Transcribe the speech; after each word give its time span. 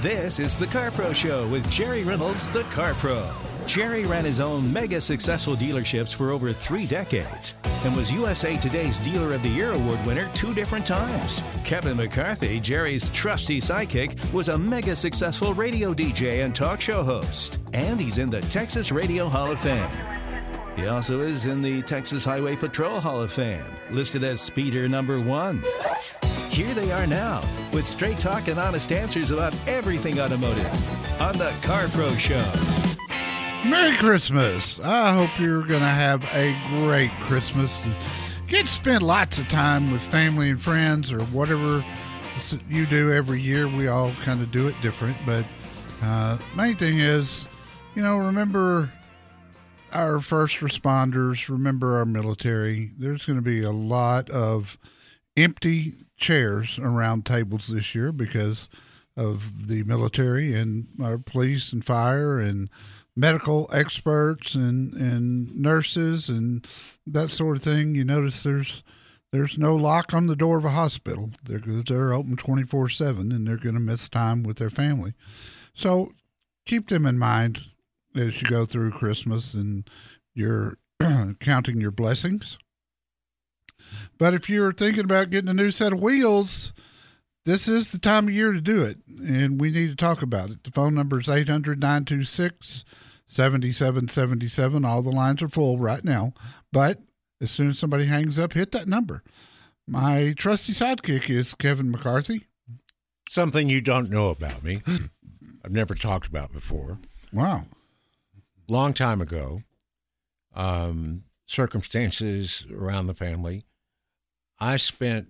This 0.00 0.38
is 0.38 0.56
the 0.56 0.68
Car 0.68 0.92
Pro 0.92 1.12
Show 1.12 1.48
with 1.48 1.68
Jerry 1.68 2.04
Reynolds, 2.04 2.48
the 2.48 2.62
Car 2.70 2.94
Pro. 2.94 3.28
Jerry 3.66 4.06
ran 4.06 4.24
his 4.24 4.38
own 4.38 4.72
mega 4.72 5.00
successful 5.00 5.56
dealerships 5.56 6.14
for 6.14 6.30
over 6.30 6.52
three 6.52 6.86
decades 6.86 7.56
and 7.84 7.96
was 7.96 8.12
USA 8.12 8.56
Today's 8.58 8.98
Dealer 8.98 9.34
of 9.34 9.42
the 9.42 9.48
Year 9.48 9.72
award 9.72 9.98
winner 10.06 10.30
two 10.34 10.54
different 10.54 10.86
times. 10.86 11.42
Kevin 11.64 11.96
McCarthy, 11.96 12.60
Jerry's 12.60 13.08
trusty 13.08 13.60
sidekick, 13.60 14.32
was 14.32 14.50
a 14.50 14.56
mega 14.56 14.94
successful 14.94 15.52
radio 15.52 15.92
DJ 15.92 16.44
and 16.44 16.54
talk 16.54 16.80
show 16.80 17.02
host, 17.02 17.58
and 17.72 18.00
he's 18.00 18.18
in 18.18 18.30
the 18.30 18.42
Texas 18.42 18.92
Radio 18.92 19.28
Hall 19.28 19.50
of 19.50 19.58
Fame. 19.58 19.90
He 20.76 20.86
also 20.86 21.22
is 21.22 21.46
in 21.46 21.60
the 21.60 21.82
Texas 21.82 22.24
Highway 22.24 22.54
Patrol 22.54 23.00
Hall 23.00 23.20
of 23.20 23.32
Fame, 23.32 23.66
listed 23.90 24.22
as 24.22 24.40
speeder 24.40 24.88
number 24.88 25.20
one. 25.20 25.64
Here 26.58 26.74
they 26.74 26.90
are 26.90 27.06
now, 27.06 27.40
with 27.72 27.86
straight 27.86 28.18
talk 28.18 28.48
and 28.48 28.58
honest 28.58 28.90
answers 28.90 29.30
about 29.30 29.54
everything 29.68 30.18
automotive 30.18 31.20
on 31.22 31.38
the 31.38 31.54
Car 31.62 31.86
Pro 31.90 32.12
Show. 32.14 32.44
Merry 33.64 33.94
Christmas. 33.94 34.80
I 34.80 35.12
hope 35.12 35.38
you're 35.38 35.62
going 35.62 35.82
to 35.82 35.86
have 35.86 36.24
a 36.34 36.60
great 36.68 37.12
Christmas 37.20 37.80
and 37.84 37.94
get 38.48 38.62
to 38.62 38.72
spend 38.72 39.04
lots 39.04 39.38
of 39.38 39.46
time 39.46 39.92
with 39.92 40.02
family 40.02 40.50
and 40.50 40.60
friends 40.60 41.12
or 41.12 41.20
whatever 41.26 41.84
you 42.68 42.86
do 42.86 43.12
every 43.12 43.40
year. 43.40 43.68
We 43.68 43.86
all 43.86 44.10
kind 44.24 44.42
of 44.42 44.50
do 44.50 44.66
it 44.66 44.74
different, 44.82 45.16
but 45.24 45.44
uh, 46.02 46.38
main 46.56 46.74
thing 46.74 46.98
is, 46.98 47.48
you 47.94 48.02
know, 48.02 48.18
remember 48.18 48.90
our 49.92 50.18
first 50.18 50.56
responders, 50.56 51.48
remember 51.48 51.98
our 51.98 52.04
military. 52.04 52.90
There's 52.98 53.24
going 53.24 53.38
to 53.38 53.44
be 53.44 53.62
a 53.62 53.70
lot 53.70 54.28
of 54.30 54.76
empty 55.42 55.92
chairs 56.16 56.78
around 56.78 57.24
tables 57.24 57.68
this 57.68 57.94
year 57.94 58.12
because 58.12 58.68
of 59.16 59.68
the 59.68 59.82
military 59.84 60.54
and 60.54 60.86
our 61.02 61.18
police 61.18 61.72
and 61.72 61.84
fire 61.84 62.38
and 62.38 62.68
medical 63.16 63.68
experts 63.72 64.54
and, 64.54 64.94
and 64.94 65.54
nurses 65.56 66.28
and 66.28 66.66
that 67.06 67.30
sort 67.30 67.56
of 67.56 67.62
thing. 67.62 67.94
You 67.94 68.04
notice 68.04 68.42
there's 68.42 68.82
there's 69.30 69.58
no 69.58 69.76
lock 69.76 70.14
on 70.14 70.26
the 70.26 70.36
door 70.36 70.56
of 70.56 70.64
a 70.64 70.70
hospital. 70.70 71.30
They're 71.44 71.58
they're 71.58 72.12
open 72.12 72.36
twenty 72.36 72.62
four 72.62 72.88
seven 72.88 73.32
and 73.32 73.46
they're 73.46 73.56
going 73.56 73.74
to 73.74 73.80
miss 73.80 74.08
time 74.08 74.44
with 74.44 74.58
their 74.58 74.70
family. 74.70 75.14
So 75.74 76.12
keep 76.64 76.88
them 76.88 77.06
in 77.06 77.18
mind 77.18 77.60
as 78.14 78.40
you 78.40 78.48
go 78.48 78.64
through 78.66 78.92
Christmas 78.92 79.52
and 79.54 79.88
you're 80.32 80.78
counting 81.40 81.80
your 81.80 81.90
blessings. 81.90 82.56
But 84.18 84.34
if 84.34 84.48
you're 84.50 84.72
thinking 84.72 85.04
about 85.04 85.30
getting 85.30 85.50
a 85.50 85.54
new 85.54 85.70
set 85.70 85.92
of 85.92 86.02
wheels, 86.02 86.72
this 87.44 87.68
is 87.68 87.92
the 87.92 87.98
time 87.98 88.28
of 88.28 88.34
year 88.34 88.52
to 88.52 88.60
do 88.60 88.82
it, 88.82 88.98
and 89.26 89.60
we 89.60 89.70
need 89.70 89.88
to 89.90 89.96
talk 89.96 90.22
about 90.22 90.50
it. 90.50 90.64
The 90.64 90.70
phone 90.70 90.94
number 90.94 91.20
is 91.20 91.28
800 91.28 91.78
926 91.78 92.84
7777. 93.28 94.84
All 94.84 95.02
the 95.02 95.10
lines 95.10 95.42
are 95.42 95.48
full 95.48 95.78
right 95.78 96.04
now, 96.04 96.32
but 96.72 97.00
as 97.40 97.50
soon 97.50 97.70
as 97.70 97.78
somebody 97.78 98.06
hangs 98.06 98.38
up, 98.38 98.52
hit 98.52 98.72
that 98.72 98.88
number. 98.88 99.22
My 99.86 100.34
trusty 100.36 100.72
sidekick 100.72 101.30
is 101.30 101.54
Kevin 101.54 101.90
McCarthy. 101.90 102.46
Something 103.28 103.68
you 103.68 103.80
don't 103.80 104.10
know 104.10 104.30
about 104.30 104.64
me, 104.64 104.82
I've 105.64 105.72
never 105.72 105.94
talked 105.94 106.26
about 106.26 106.52
before. 106.52 106.98
Wow. 107.32 107.66
Long 108.68 108.92
time 108.92 109.20
ago, 109.20 109.62
um, 110.54 111.24
circumstances 111.46 112.66
around 112.70 113.06
the 113.06 113.14
family, 113.14 113.64
I 114.60 114.76
spent 114.76 115.28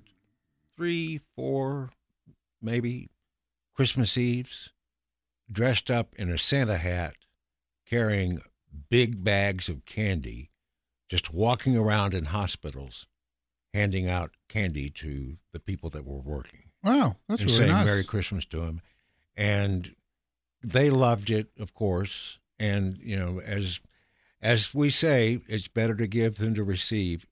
three, 0.76 1.20
four, 1.36 1.90
maybe 2.62 3.10
Christmas 3.74 4.16
Eves 4.16 4.70
dressed 5.50 5.90
up 5.90 6.14
in 6.16 6.30
a 6.30 6.38
Santa 6.38 6.76
hat, 6.76 7.14
carrying 7.86 8.40
big 8.90 9.22
bags 9.24 9.68
of 9.68 9.84
candy, 9.84 10.50
just 11.08 11.32
walking 11.32 11.76
around 11.76 12.14
in 12.14 12.26
hospitals, 12.26 13.06
handing 13.74 14.08
out 14.08 14.32
candy 14.48 14.90
to 14.90 15.38
the 15.52 15.60
people 15.60 15.90
that 15.90 16.04
were 16.04 16.20
working. 16.20 16.64
Wow, 16.82 17.16
that's 17.28 17.40
and 17.40 17.50
really 17.50 17.58
saying 17.58 17.72
nice. 17.72 17.86
Merry 17.86 18.04
Christmas 18.04 18.44
to 18.46 18.60
them, 18.60 18.80
and 19.36 19.94
they 20.62 20.90
loved 20.90 21.30
it, 21.30 21.48
of 21.58 21.74
course. 21.74 22.38
And 22.58 22.98
you 22.98 23.16
know, 23.16 23.40
as 23.40 23.80
as 24.40 24.74
we 24.74 24.90
say, 24.90 25.40
it's 25.48 25.68
better 25.68 25.94
to 25.96 26.06
give 26.06 26.38
than 26.38 26.54
to 26.54 26.64
receive. 26.64 27.26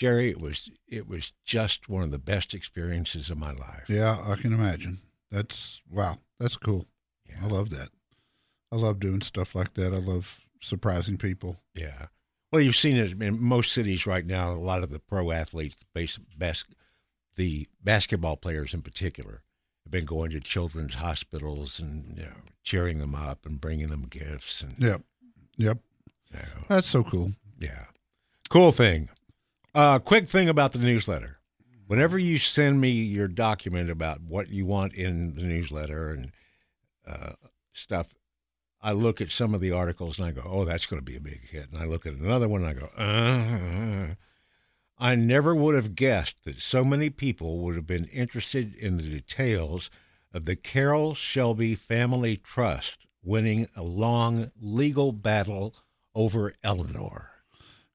Jerry, 0.00 0.30
it 0.30 0.40
was 0.40 0.70
it 0.88 1.06
was 1.06 1.34
just 1.44 1.86
one 1.90 2.02
of 2.02 2.10
the 2.10 2.18
best 2.18 2.54
experiences 2.54 3.28
of 3.28 3.36
my 3.36 3.52
life. 3.52 3.84
Yeah, 3.86 4.16
I 4.26 4.36
can 4.36 4.54
imagine. 4.54 4.96
That's 5.30 5.82
wow. 5.90 6.16
That's 6.38 6.56
cool. 6.56 6.86
I 7.42 7.46
love 7.46 7.68
that. 7.68 7.90
I 8.72 8.76
love 8.76 8.98
doing 8.98 9.20
stuff 9.20 9.54
like 9.54 9.74
that. 9.74 9.92
I 9.92 9.98
love 9.98 10.40
surprising 10.62 11.18
people. 11.18 11.56
Yeah. 11.74 12.06
Well, 12.50 12.62
you've 12.62 12.76
seen 12.76 12.96
it 12.96 13.20
in 13.20 13.42
most 13.42 13.72
cities 13.72 14.06
right 14.06 14.24
now. 14.24 14.52
A 14.52 14.54
lot 14.54 14.82
of 14.82 14.88
the 14.88 15.00
pro 15.00 15.32
athletes, 15.32 15.76
the 15.80 15.84
base, 15.92 16.18
bas- 16.34 16.64
the 17.36 17.68
basketball 17.84 18.38
players 18.38 18.72
in 18.72 18.80
particular, 18.80 19.42
have 19.84 19.90
been 19.92 20.06
going 20.06 20.30
to 20.30 20.40
children's 20.40 20.94
hospitals 20.94 21.78
and 21.78 22.16
you 22.16 22.24
know 22.24 22.36
cheering 22.62 23.00
them 23.00 23.14
up 23.14 23.44
and 23.44 23.60
bringing 23.60 23.88
them 23.88 24.06
gifts 24.08 24.62
and 24.62 24.76
Yep. 24.78 25.02
Yep. 25.58 25.78
you 26.32 26.38
know, 26.38 26.64
That's 26.68 26.88
so 26.88 27.04
cool. 27.04 27.32
yeah, 27.58 27.84
cool 28.48 28.72
thing. 28.72 29.10
Uh, 29.74 29.98
quick 29.98 30.28
thing 30.28 30.48
about 30.48 30.72
the 30.72 30.78
newsletter. 30.78 31.38
Whenever 31.86 32.18
you 32.18 32.38
send 32.38 32.80
me 32.80 32.90
your 32.90 33.28
document 33.28 33.90
about 33.90 34.20
what 34.20 34.48
you 34.48 34.66
want 34.66 34.94
in 34.94 35.34
the 35.34 35.42
newsletter 35.42 36.10
and 36.10 36.32
uh, 37.06 37.32
stuff, 37.72 38.14
I 38.82 38.92
look 38.92 39.20
at 39.20 39.30
some 39.30 39.54
of 39.54 39.60
the 39.60 39.72
articles 39.72 40.18
and 40.18 40.26
I 40.26 40.32
go, 40.32 40.42
"Oh, 40.44 40.64
that's 40.64 40.86
going 40.86 41.00
to 41.00 41.04
be 41.04 41.16
a 41.16 41.20
big 41.20 41.48
hit." 41.50 41.70
And 41.70 41.80
I 41.80 41.84
look 41.84 42.06
at 42.06 42.14
another 42.14 42.48
one 42.48 42.64
and 42.64 42.70
I 42.70 42.80
go, 42.80 42.88
uh, 42.96 44.14
I 44.98 45.14
never 45.14 45.54
would 45.54 45.74
have 45.74 45.94
guessed 45.94 46.44
that 46.44 46.60
so 46.60 46.84
many 46.84 47.08
people 47.08 47.58
would 47.60 47.74
have 47.74 47.86
been 47.86 48.04
interested 48.06 48.74
in 48.74 48.96
the 48.96 49.02
details 49.02 49.90
of 50.34 50.44
the 50.44 50.56
Carroll 50.56 51.14
Shelby 51.14 51.74
Family 51.74 52.36
Trust 52.36 53.06
winning 53.22 53.68
a 53.76 53.82
long 53.82 54.50
legal 54.60 55.12
battle 55.12 55.74
over 56.14 56.54
Eleanor. 56.62 57.29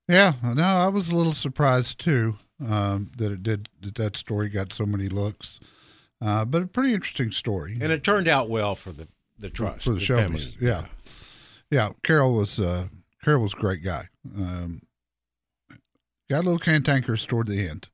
Yeah, 0.07 0.33
no, 0.43 0.63
I 0.63 0.87
was 0.87 1.09
a 1.09 1.15
little 1.15 1.33
surprised 1.33 1.99
too 1.99 2.35
um, 2.65 3.11
that 3.17 3.31
it 3.31 3.41
did 3.43 3.69
that 3.81 3.95
that 3.95 4.15
story 4.17 4.49
got 4.49 4.71
so 4.71 4.85
many 4.85 5.07
looks, 5.07 5.59
uh, 6.23 6.45
but 6.45 6.61
a 6.61 6.67
pretty 6.67 6.93
interesting 6.93 7.31
story. 7.31 7.77
And 7.81 7.91
it 7.91 8.03
turned 8.03 8.27
out 8.27 8.49
well 8.49 8.75
for 8.75 8.91
the, 8.91 9.07
the 9.39 9.49
trust. 9.49 9.83
for 9.83 9.91
the, 9.93 9.99
family. 10.05 10.39
Shelbys. 10.41 10.61
Yeah. 10.61 10.85
yeah, 11.71 11.89
Carroll 12.03 12.33
was 12.35 12.59
uh, 12.59 12.87
Carroll 13.23 13.41
was 13.43 13.53
a 13.53 13.57
great 13.57 13.83
guy. 13.83 14.09
Um, 14.37 14.81
got 16.29 16.41
a 16.41 16.45
little 16.45 16.59
cantankerous 16.59 17.25
toward 17.25 17.47
the 17.47 17.67
end. 17.67 17.89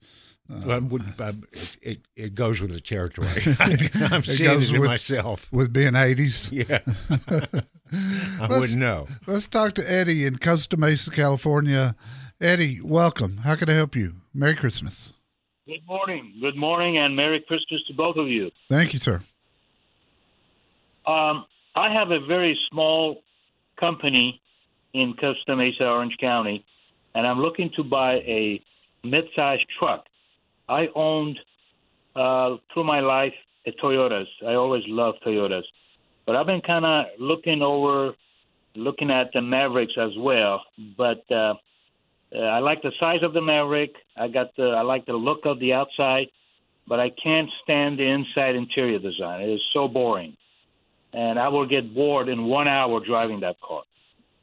Well, 0.49 0.79
it 0.79 0.83
would- 0.83 1.21
um, 1.21 1.43
it, 1.53 1.77
it, 1.81 1.99
it 2.17 2.35
goes 2.35 2.59
with 2.59 2.71
the 2.73 2.81
territory. 2.81 3.27
I'm 4.11 4.19
It 4.19 4.25
seeing 4.25 4.49
goes 4.51 4.69
it 4.69 4.79
with- 4.79 4.89
myself. 4.89 5.49
with 5.53 5.71
being 5.71 5.95
eighties. 5.95 6.51
Yeah. 6.51 6.79
I 7.93 8.47
Let's- 8.47 8.59
wouldn't 8.59 8.79
know. 8.79 9.07
Let's 9.27 9.47
talk 9.47 9.73
to 9.73 9.83
Eddie 9.91 10.25
in 10.25 10.37
Costa 10.37 10.77
Mesa, 10.77 11.11
California. 11.11 11.95
Eddie, 12.39 12.79
welcome. 12.81 13.37
How 13.37 13.55
can 13.55 13.69
I 13.69 13.73
help 13.73 13.95
you? 13.95 14.13
Merry 14.33 14.55
Christmas. 14.55 15.13
Good 15.67 15.85
morning. 15.87 16.33
Good 16.41 16.55
morning 16.55 16.97
and 16.97 17.15
Merry 17.15 17.39
Christmas 17.41 17.81
to 17.87 17.93
both 17.93 18.15
of 18.17 18.27
you. 18.27 18.51
Thank 18.69 18.93
you, 18.93 18.99
sir. 18.99 19.21
Um, 21.05 21.45
I 21.75 21.91
have 21.93 22.11
a 22.11 22.19
very 22.19 22.57
small 22.69 23.23
company 23.79 24.41
in 24.93 25.13
Costa 25.15 25.55
Mesa, 25.55 25.85
Orange 25.87 26.17
County, 26.19 26.65
and 27.15 27.25
I'm 27.25 27.39
looking 27.39 27.69
to 27.75 27.83
buy 27.83 28.15
a 28.15 28.61
mid-sized 29.03 29.65
truck. 29.79 30.05
I 30.69 30.89
owned 30.95 31.39
uh, 32.15 32.57
through 32.73 32.83
my 32.83 32.99
life 32.99 33.33
a 33.65 33.71
Toyotas. 33.71 34.27
I 34.45 34.53
always 34.55 34.83
loved 34.87 35.19
Toyotas, 35.25 35.63
but 36.25 36.35
I've 36.35 36.45
been 36.45 36.61
kind 36.61 36.85
of 36.85 37.05
looking 37.19 37.61
over, 37.61 38.13
looking 38.75 39.11
at 39.11 39.31
the 39.33 39.41
Mavericks 39.41 39.93
as 39.97 40.11
well. 40.17 40.63
But 40.97 41.23
uh, 41.31 41.55
uh, 42.33 42.39
I 42.39 42.59
like 42.59 42.81
the 42.81 42.91
size 42.99 43.23
of 43.23 43.33
the 43.33 43.41
Maverick. 43.41 43.93
I 44.15 44.27
got 44.27 44.55
the 44.55 44.69
I 44.69 44.81
like 44.81 45.05
the 45.05 45.13
look 45.13 45.45
of 45.45 45.59
the 45.59 45.73
outside, 45.73 46.27
but 46.87 46.99
I 46.99 47.09
can't 47.23 47.49
stand 47.63 47.99
the 47.99 48.05
inside 48.07 48.55
interior 48.55 48.99
design. 48.99 49.41
It 49.41 49.53
is 49.53 49.61
so 49.73 49.87
boring, 49.87 50.37
and 51.13 51.37
I 51.39 51.47
will 51.49 51.65
get 51.67 51.93
bored 51.93 52.29
in 52.29 52.45
one 52.45 52.67
hour 52.67 52.99
driving 53.05 53.39
that 53.41 53.59
car. 53.61 53.83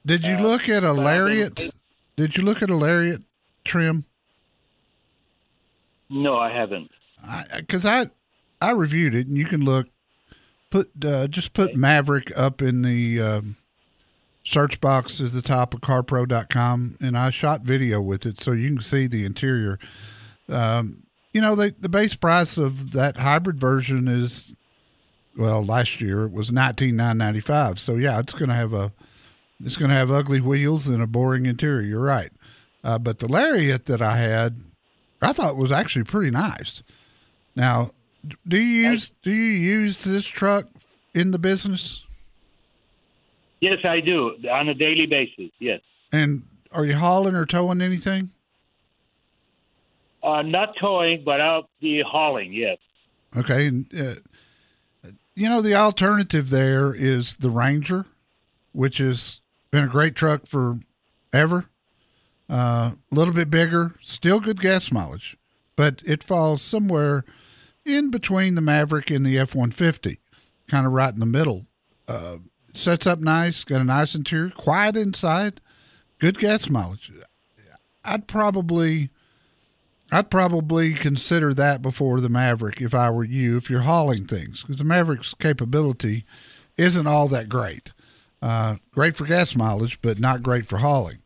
Did 0.06 0.24
you 0.24 0.34
Uh, 0.36 0.42
look 0.42 0.68
at 0.68 0.84
a 0.84 0.88
but 0.88 0.88
I've 0.90 0.96
been- 0.96 1.04
lariat? 1.04 1.70
Did 2.16 2.36
you 2.36 2.42
look 2.44 2.62
at 2.62 2.70
a 2.70 2.74
lariat 2.74 3.22
trim? 3.64 4.04
No, 6.10 6.36
I 6.36 6.50
haven't. 6.50 6.90
Because 7.56 7.84
I, 7.84 8.06
I, 8.60 8.70
reviewed 8.72 9.14
it, 9.14 9.26
and 9.26 9.36
you 9.36 9.44
can 9.44 9.64
look. 9.64 9.86
Put 10.70 10.90
uh, 11.04 11.28
just 11.28 11.54
put 11.54 11.74
Maverick 11.74 12.30
up 12.36 12.60
in 12.60 12.82
the 12.82 13.20
um, 13.22 13.56
search 14.44 14.80
box 14.80 15.20
at 15.20 15.32
the 15.32 15.42
top 15.42 15.72
of 15.72 15.80
CarPro.com, 15.80 16.96
and 17.00 17.16
I 17.16 17.30
shot 17.30 17.62
video 17.62 18.02
with 18.02 18.26
it, 18.26 18.38
so 18.38 18.52
you 18.52 18.68
can 18.68 18.82
see 18.82 19.06
the 19.06 19.24
interior. 19.24 19.78
Um, 20.48 21.04
you 21.32 21.40
know, 21.40 21.54
the 21.54 21.74
the 21.78 21.88
base 21.88 22.16
price 22.16 22.58
of 22.58 22.92
that 22.92 23.16
hybrid 23.16 23.58
version 23.58 24.08
is, 24.08 24.56
well, 25.36 25.64
last 25.64 26.00
year 26.02 26.24
it 26.24 26.32
was 26.32 26.52
nineteen 26.52 26.96
nine 26.96 27.16
ninety 27.16 27.40
five. 27.40 27.78
So 27.78 27.96
yeah, 27.96 28.18
it's 28.18 28.34
going 28.34 28.50
to 28.50 28.54
have 28.54 28.74
a, 28.74 28.92
it's 29.64 29.76
going 29.78 29.90
to 29.90 29.96
have 29.96 30.10
ugly 30.10 30.40
wheels 30.40 30.86
and 30.86 31.02
a 31.02 31.06
boring 31.06 31.46
interior. 31.46 31.80
You're 31.80 32.00
right, 32.00 32.30
uh, 32.84 32.98
but 32.98 33.20
the 33.20 33.28
Lariat 33.28 33.86
that 33.86 34.02
I 34.02 34.16
had, 34.16 34.58
I 35.22 35.32
thought 35.32 35.56
was 35.56 35.72
actually 35.72 36.04
pretty 36.04 36.30
nice. 36.30 36.82
Now, 37.56 37.90
do 38.46 38.60
you 38.60 38.90
use 38.90 39.12
do 39.22 39.30
you 39.30 39.42
use 39.52 40.04
this 40.04 40.26
truck 40.26 40.66
in 41.14 41.30
the 41.30 41.38
business? 41.38 42.04
Yes, 43.60 43.78
I 43.84 44.00
do 44.00 44.36
on 44.50 44.68
a 44.68 44.74
daily 44.74 45.06
basis. 45.06 45.50
Yes, 45.58 45.80
And 46.12 46.44
are 46.72 46.84
you 46.84 46.94
hauling 46.96 47.34
or 47.34 47.44
towing 47.46 47.80
anything? 47.80 48.30
uh, 50.22 50.42
not 50.42 50.74
towing, 50.80 51.22
but 51.24 51.40
I'll 51.40 51.68
be 51.80 52.02
hauling. 52.06 52.52
Yes. 52.52 52.78
Okay, 53.36 53.66
and 53.66 53.86
uh, 53.98 54.14
you 55.34 55.48
know 55.48 55.60
the 55.62 55.74
alternative 55.74 56.50
there 56.50 56.92
is 56.94 57.36
the 57.36 57.50
Ranger, 57.50 58.04
which 58.72 58.98
has 58.98 59.40
been 59.70 59.84
a 59.84 59.88
great 59.88 60.14
truck 60.14 60.46
for 60.46 60.76
ever. 61.32 61.66
Uh, 62.50 62.92
a 63.12 63.14
little 63.14 63.34
bit 63.34 63.50
bigger, 63.50 63.92
still 64.00 64.40
good 64.40 64.60
gas 64.60 64.90
mileage, 64.90 65.36
but 65.76 66.02
it 66.06 66.22
falls 66.22 66.62
somewhere 66.62 67.24
in 67.88 68.10
between 68.10 68.54
the 68.54 68.60
Maverick 68.60 69.10
and 69.10 69.24
the 69.24 69.38
F 69.38 69.54
one 69.54 69.70
fifty, 69.70 70.18
kind 70.68 70.86
of 70.86 70.92
right 70.92 71.12
in 71.12 71.20
the 71.20 71.26
middle. 71.26 71.66
Uh, 72.06 72.38
sets 72.74 73.06
up 73.06 73.18
nice, 73.18 73.64
got 73.64 73.80
a 73.80 73.84
nice 73.84 74.14
interior, 74.14 74.50
quiet 74.50 74.96
inside, 74.96 75.60
good 76.18 76.38
gas 76.38 76.68
mileage. 76.68 77.10
I'd 78.04 78.28
probably 78.28 79.10
I'd 80.10 80.30
probably 80.30 80.94
consider 80.94 81.52
that 81.54 81.82
before 81.82 82.20
the 82.20 82.28
Maverick 82.28 82.80
if 82.80 82.94
I 82.94 83.10
were 83.10 83.24
you, 83.24 83.56
if 83.56 83.68
you're 83.68 83.80
hauling 83.80 84.26
things, 84.26 84.62
because 84.62 84.78
the 84.78 84.84
Maverick's 84.84 85.34
capability 85.34 86.24
isn't 86.76 87.06
all 87.06 87.28
that 87.28 87.48
great. 87.48 87.92
Uh, 88.40 88.76
great 88.92 89.16
for 89.16 89.26
gas 89.26 89.54
mileage, 89.56 90.00
but 90.00 90.18
not 90.18 90.42
great 90.42 90.64
for 90.64 90.78
hauling. 90.78 91.18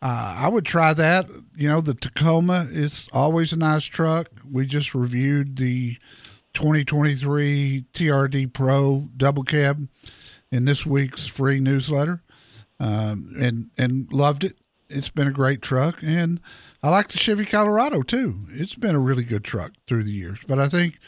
Uh, 0.00 0.36
I 0.38 0.48
would 0.48 0.64
try 0.64 0.94
that. 0.94 1.28
You 1.56 1.68
know, 1.68 1.80
the 1.80 1.94
Tacoma 1.94 2.68
is 2.70 3.08
always 3.12 3.52
a 3.52 3.58
nice 3.58 3.84
truck. 3.84 4.28
We 4.50 4.64
just 4.66 4.94
reviewed 4.94 5.56
the 5.56 5.96
2023 6.54 7.84
TRD 7.92 8.52
Pro 8.52 9.08
double 9.16 9.42
cab 9.42 9.88
in 10.50 10.64
this 10.64 10.86
week's 10.86 11.26
free 11.26 11.60
newsletter, 11.60 12.22
um, 12.78 13.34
and 13.40 13.70
and 13.76 14.12
loved 14.12 14.44
it. 14.44 14.58
It's 14.88 15.10
been 15.10 15.28
a 15.28 15.32
great 15.32 15.62
truck, 15.62 16.02
and 16.02 16.40
I 16.82 16.88
like 16.90 17.08
the 17.08 17.18
Chevy 17.18 17.44
Colorado 17.44 18.02
too. 18.02 18.36
It's 18.50 18.74
been 18.74 18.94
a 18.94 19.00
really 19.00 19.24
good 19.24 19.44
truck 19.44 19.72
through 19.86 20.04
the 20.04 20.12
years. 20.12 20.38
But 20.46 20.58
I 20.58 20.68
think 20.68 20.98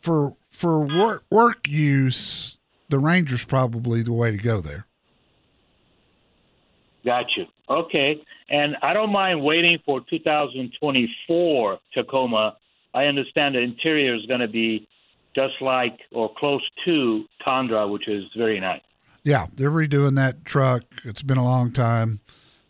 for 0.00 0.36
for 0.50 0.80
work 0.80 1.24
work 1.30 1.66
use, 1.66 2.58
the 2.88 2.98
Ranger's 2.98 3.44
probably 3.44 4.02
the 4.02 4.12
way 4.12 4.30
to 4.30 4.38
go 4.38 4.60
there. 4.60 4.85
Got 7.06 7.26
you. 7.36 7.46
Okay. 7.70 8.20
And 8.50 8.76
I 8.82 8.92
don't 8.92 9.12
mind 9.12 9.42
waiting 9.42 9.78
for 9.86 10.00
2024 10.10 11.78
Tacoma. 11.94 12.56
I 12.92 13.04
understand 13.04 13.54
the 13.54 13.60
interior 13.60 14.16
is 14.16 14.26
going 14.26 14.40
to 14.40 14.48
be 14.48 14.88
just 15.34 15.54
like 15.60 16.00
or 16.10 16.32
close 16.36 16.62
to 16.84 17.24
Tundra, 17.44 17.86
which 17.86 18.08
is 18.08 18.24
very 18.36 18.58
nice. 18.58 18.80
Yeah, 19.22 19.46
they're 19.54 19.70
redoing 19.70 20.16
that 20.16 20.44
truck. 20.44 20.82
It's 21.04 21.22
been 21.22 21.36
a 21.36 21.44
long 21.44 21.72
time, 21.72 22.20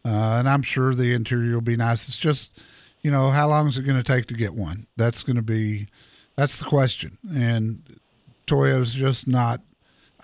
uh, 0.04 0.36
and 0.38 0.48
I'm 0.48 0.62
sure 0.62 0.94
the 0.94 1.12
interior 1.12 1.54
will 1.54 1.60
be 1.60 1.76
nice. 1.76 2.08
It's 2.08 2.18
just, 2.18 2.58
you 3.02 3.10
know, 3.10 3.30
how 3.30 3.48
long 3.48 3.68
is 3.68 3.78
it 3.78 3.82
going 3.82 4.02
to 4.02 4.02
take 4.02 4.26
to 4.26 4.34
get 4.34 4.54
one? 4.54 4.86
That's 4.96 5.22
going 5.22 5.36
to 5.36 5.42
be, 5.42 5.86
that's 6.34 6.58
the 6.58 6.64
question. 6.64 7.18
And 7.34 7.98
Toyota's 8.46 8.94
just 8.94 9.28
not 9.28 9.60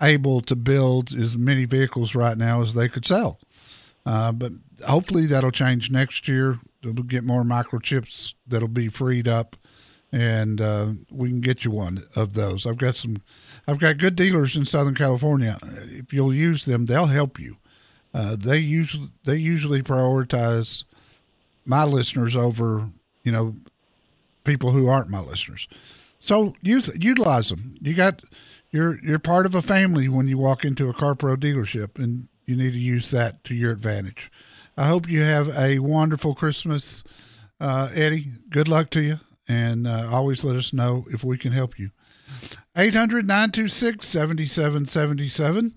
able 0.01 0.41
to 0.41 0.55
build 0.55 1.13
as 1.13 1.37
many 1.37 1.65
vehicles 1.65 2.15
right 2.15 2.37
now 2.37 2.61
as 2.61 2.73
they 2.73 2.89
could 2.89 3.05
sell. 3.05 3.39
Uh, 4.05 4.31
but 4.31 4.51
hopefully 4.87 5.25
that'll 5.25 5.51
change 5.51 5.89
next 5.89 6.27
year. 6.27 6.57
We'll 6.83 6.93
get 6.93 7.23
more 7.23 7.43
microchips 7.43 8.33
that'll 8.45 8.67
be 8.67 8.89
freed 8.89 9.27
up, 9.27 9.55
and 10.11 10.59
uh, 10.59 10.87
we 11.09 11.29
can 11.29 11.39
get 11.41 11.63
you 11.63 11.71
one 11.71 11.99
of 12.15 12.33
those. 12.33 12.65
I've 12.65 12.77
got 12.77 12.95
some, 12.95 13.21
I've 13.67 13.79
got 13.79 13.97
good 13.97 14.15
dealers 14.15 14.57
in 14.57 14.65
Southern 14.65 14.95
California. 14.95 15.57
If 15.63 16.13
you'll 16.13 16.33
use 16.33 16.65
them, 16.65 16.85
they'll 16.85 17.05
help 17.05 17.39
you. 17.39 17.57
Uh, 18.13 18.35
they 18.37 18.59
usually 18.59 19.07
they 19.23 19.37
usually 19.37 19.81
prioritize 19.81 20.83
my 21.65 21.83
listeners 21.83 22.35
over 22.35 22.89
you 23.23 23.31
know 23.31 23.53
people 24.43 24.71
who 24.71 24.87
aren't 24.87 25.09
my 25.09 25.19
listeners. 25.19 25.67
So 26.19 26.55
use 26.61 26.95
utilize 26.99 27.49
them. 27.49 27.75
You 27.81 27.93
got 27.93 28.21
you're 28.71 28.99
you're 29.03 29.19
part 29.19 29.45
of 29.45 29.55
a 29.55 29.61
family 29.61 30.09
when 30.09 30.27
you 30.27 30.37
walk 30.37 30.63
into 30.63 30.89
a 30.89 30.93
CarPro 30.93 31.37
dealership, 31.37 31.97
and 31.97 32.27
you 32.45 32.55
need 32.55 32.73
to 32.73 32.79
use 32.79 33.11
that 33.11 33.43
to 33.45 33.55
your 33.55 33.71
advantage. 33.71 34.31
I 34.77 34.87
hope 34.87 35.09
you 35.09 35.21
have 35.21 35.49
a 35.57 35.79
wonderful 35.79 36.33
Christmas, 36.33 37.03
uh, 37.59 37.89
Eddie. 37.93 38.25
Good 38.49 38.67
luck 38.67 38.89
to 38.91 39.01
you, 39.01 39.19
and 39.47 39.87
uh, 39.87 40.09
always 40.11 40.43
let 40.43 40.55
us 40.55 40.73
know 40.73 41.05
if 41.11 41.23
we 41.23 41.37
can 41.37 41.51
help 41.51 41.77
you. 41.77 41.91
800 42.75 43.27
926 43.27 44.07
7777. 44.07 45.75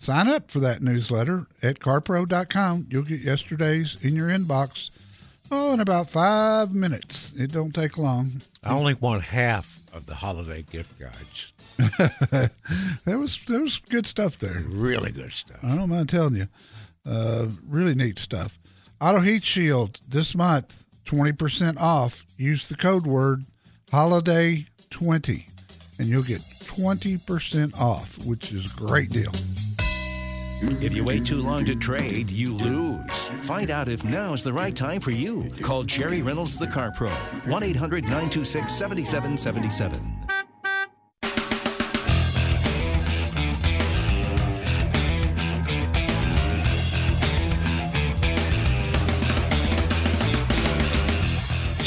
Sign 0.00 0.28
up 0.28 0.50
for 0.50 0.60
that 0.60 0.80
newsletter 0.80 1.46
at 1.60 1.80
carpro.com. 1.80 2.86
You'll 2.88 3.02
get 3.02 3.20
yesterday's 3.20 3.96
in 4.00 4.14
your 4.14 4.28
inbox. 4.28 4.90
Oh, 5.50 5.72
in 5.72 5.80
about 5.80 6.10
five 6.10 6.74
minutes. 6.74 7.34
It 7.34 7.50
don't 7.50 7.74
take 7.74 7.98
long. 7.98 8.42
I 8.62 8.74
only 8.74 8.94
want 8.94 9.24
half 9.24 9.80
of 9.92 10.06
the 10.06 10.14
holiday 10.14 10.62
gift 10.62 11.00
guides. 11.00 11.52
There 13.04 13.18
was 13.18 13.38
there 13.46 13.60
was 13.60 13.78
good 13.78 14.06
stuff 14.06 14.38
there. 14.38 14.62
Really 14.66 15.12
good 15.12 15.32
stuff. 15.32 15.58
I 15.62 15.74
don't 15.76 15.88
mind 15.88 16.08
telling 16.08 16.36
you. 16.36 16.48
Uh, 17.06 17.46
really 17.66 17.94
neat 17.94 18.18
stuff. 18.18 18.58
Auto 19.00 19.20
Heat 19.20 19.44
Shield 19.44 20.00
this 20.06 20.34
month, 20.34 20.84
20% 21.06 21.80
off. 21.80 22.24
Use 22.36 22.68
the 22.68 22.74
code 22.74 23.06
word 23.06 23.44
holiday20 23.90 25.48
and 25.98 26.08
you'll 26.08 26.22
get 26.22 26.40
20% 26.40 27.80
off, 27.80 28.18
which 28.26 28.52
is 28.52 28.76
a 28.76 28.78
great 28.78 29.10
deal. 29.10 29.32
If 30.82 30.94
you 30.94 31.04
wait 31.04 31.24
too 31.24 31.40
long 31.40 31.64
to 31.66 31.76
trade, 31.76 32.30
you 32.30 32.52
lose. 32.52 33.28
Find 33.42 33.70
out 33.70 33.88
if 33.88 34.04
now 34.04 34.32
is 34.32 34.42
the 34.42 34.52
right 34.52 34.74
time 34.74 35.00
for 35.00 35.12
you. 35.12 35.48
Call 35.62 35.84
Jerry 35.84 36.20
Reynolds, 36.20 36.58
the 36.58 36.66
Car 36.66 36.90
Pro. 36.90 37.10
1 37.10 37.62
800 37.62 38.02
926 38.02 38.72
7777. 38.72 40.37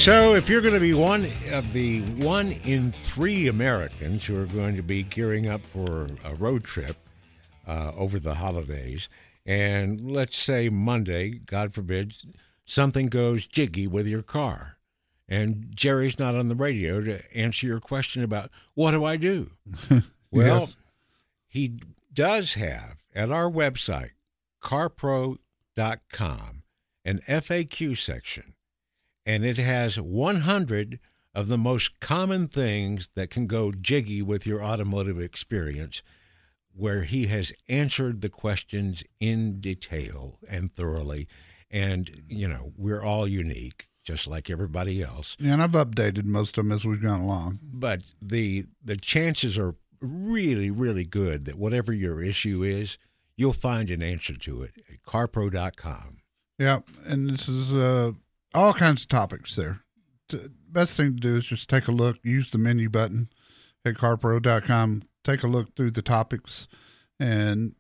So, 0.02 0.34
if 0.34 0.50
you're 0.50 0.62
going 0.62 0.74
to 0.74 0.80
be 0.80 0.96
one 0.96 1.28
of 1.52 1.74
the 1.74 2.02
one 2.02 2.54
in 2.66 2.92
three 2.92 3.48
Americans 3.48 4.26
who 4.26 4.42
are 4.42 4.48
going 4.48 4.76
to 4.76 4.82
be 4.82 5.04
gearing 5.04 5.48
up 5.48 5.62
for 5.64 6.08
a 6.26 6.34
road 6.34 6.64
trip 6.64 6.98
uh, 7.68 7.92
over 7.96 8.20
the 8.20 8.34
holidays, 8.36 9.10
and 9.46 10.12
let's 10.12 10.36
say 10.36 10.70
Monday, 10.70 11.40
God 11.46 11.76
forbid, 11.76 12.16
something 12.66 13.08
goes 13.08 13.48
jiggy 13.48 13.86
with 13.86 14.08
your 14.08 14.24
car, 14.24 14.78
and 15.30 15.68
Jerry's 15.76 16.18
not 16.18 16.34
on 16.34 16.50
the 16.50 16.56
radio 16.56 17.02
to 17.02 17.22
answer 17.38 17.68
your 17.68 17.80
question 17.80 18.24
about 18.24 18.50
what 18.74 18.92
do 18.92 19.06
I 19.06 19.18
do? 19.18 19.52
Well, 20.34 20.60
Yes. 20.62 20.78
he 21.50 21.74
does 22.14 22.54
have 22.54 23.04
at 23.14 23.32
our 23.32 23.52
website, 23.52 24.12
carpro.com, 24.64 26.64
an 27.04 27.20
FAQ 27.28 27.98
section, 27.98 28.51
and 29.26 29.46
it 29.46 29.58
has 29.58 30.00
100 30.00 31.00
of 31.34 31.48
the 31.48 31.58
most 31.58 32.00
common 32.00 32.48
things 32.48 33.10
that 33.16 33.30
can 33.30 33.48
go 33.48 33.72
jiggy 33.72 34.22
with 34.22 34.46
your 34.46 34.64
automotive 34.64 35.20
experience, 35.20 36.04
where 36.74 37.04
he 37.04 37.28
has 37.28 37.54
answered 37.70 38.22
the 38.22 38.30
questions 38.30 39.04
in 39.20 39.60
detail 39.60 40.40
and 40.50 40.72
thoroughly. 40.74 41.28
And, 41.70 42.24
you 42.28 42.48
know, 42.48 42.74
we're 42.76 43.02
all 43.02 43.28
unique, 43.28 43.88
just 44.04 44.28
like 44.28 44.50
everybody 44.50 45.02
else. 45.02 45.38
And 45.42 45.62
I've 45.62 45.72
updated 45.72 46.26
most 46.26 46.58
of 46.58 46.66
them 46.66 46.74
as 46.74 46.84
we've 46.84 47.02
gone 47.02 47.22
along. 47.22 47.60
But 47.64 48.04
the 48.22 48.66
the 48.84 48.98
chances 48.98 49.58
are 49.58 49.76
really, 50.02 50.70
really 50.70 51.06
good 51.06 51.46
that 51.46 51.56
whatever 51.56 51.94
your 51.94 52.22
issue 52.22 52.64
is, 52.64 52.98
you'll 53.38 53.54
find 53.54 53.90
an 53.90 54.02
answer 54.02 54.36
to 54.36 54.64
it 54.64 54.72
at 54.92 55.04
carpro.com. 55.04 56.18
Yeah, 56.58 56.80
and 57.08 57.30
this 57.30 57.48
is 57.48 57.74
uh, 57.74 58.12
all 58.54 58.74
kinds 58.74 59.04
of 59.04 59.10
topics 59.10 59.56
there. 59.56 59.84
T- 60.30 60.40
best 60.70 60.96
thing 60.98 61.14
to 61.16 61.20
do 61.20 61.38
is 61.38 61.46
just 61.46 61.70
take 61.70 61.88
a 61.88 61.92
look, 61.92 62.18
use 62.24 62.52
the 62.52 62.58
menu 62.58 62.90
button 62.90 63.30
at 63.86 63.96
carpro.com, 63.96 65.02
take 65.24 65.44
a 65.44 65.48
look 65.48 65.76
through 65.76 65.92
the 65.92 66.02
topics, 66.02 66.68
and 67.20 67.74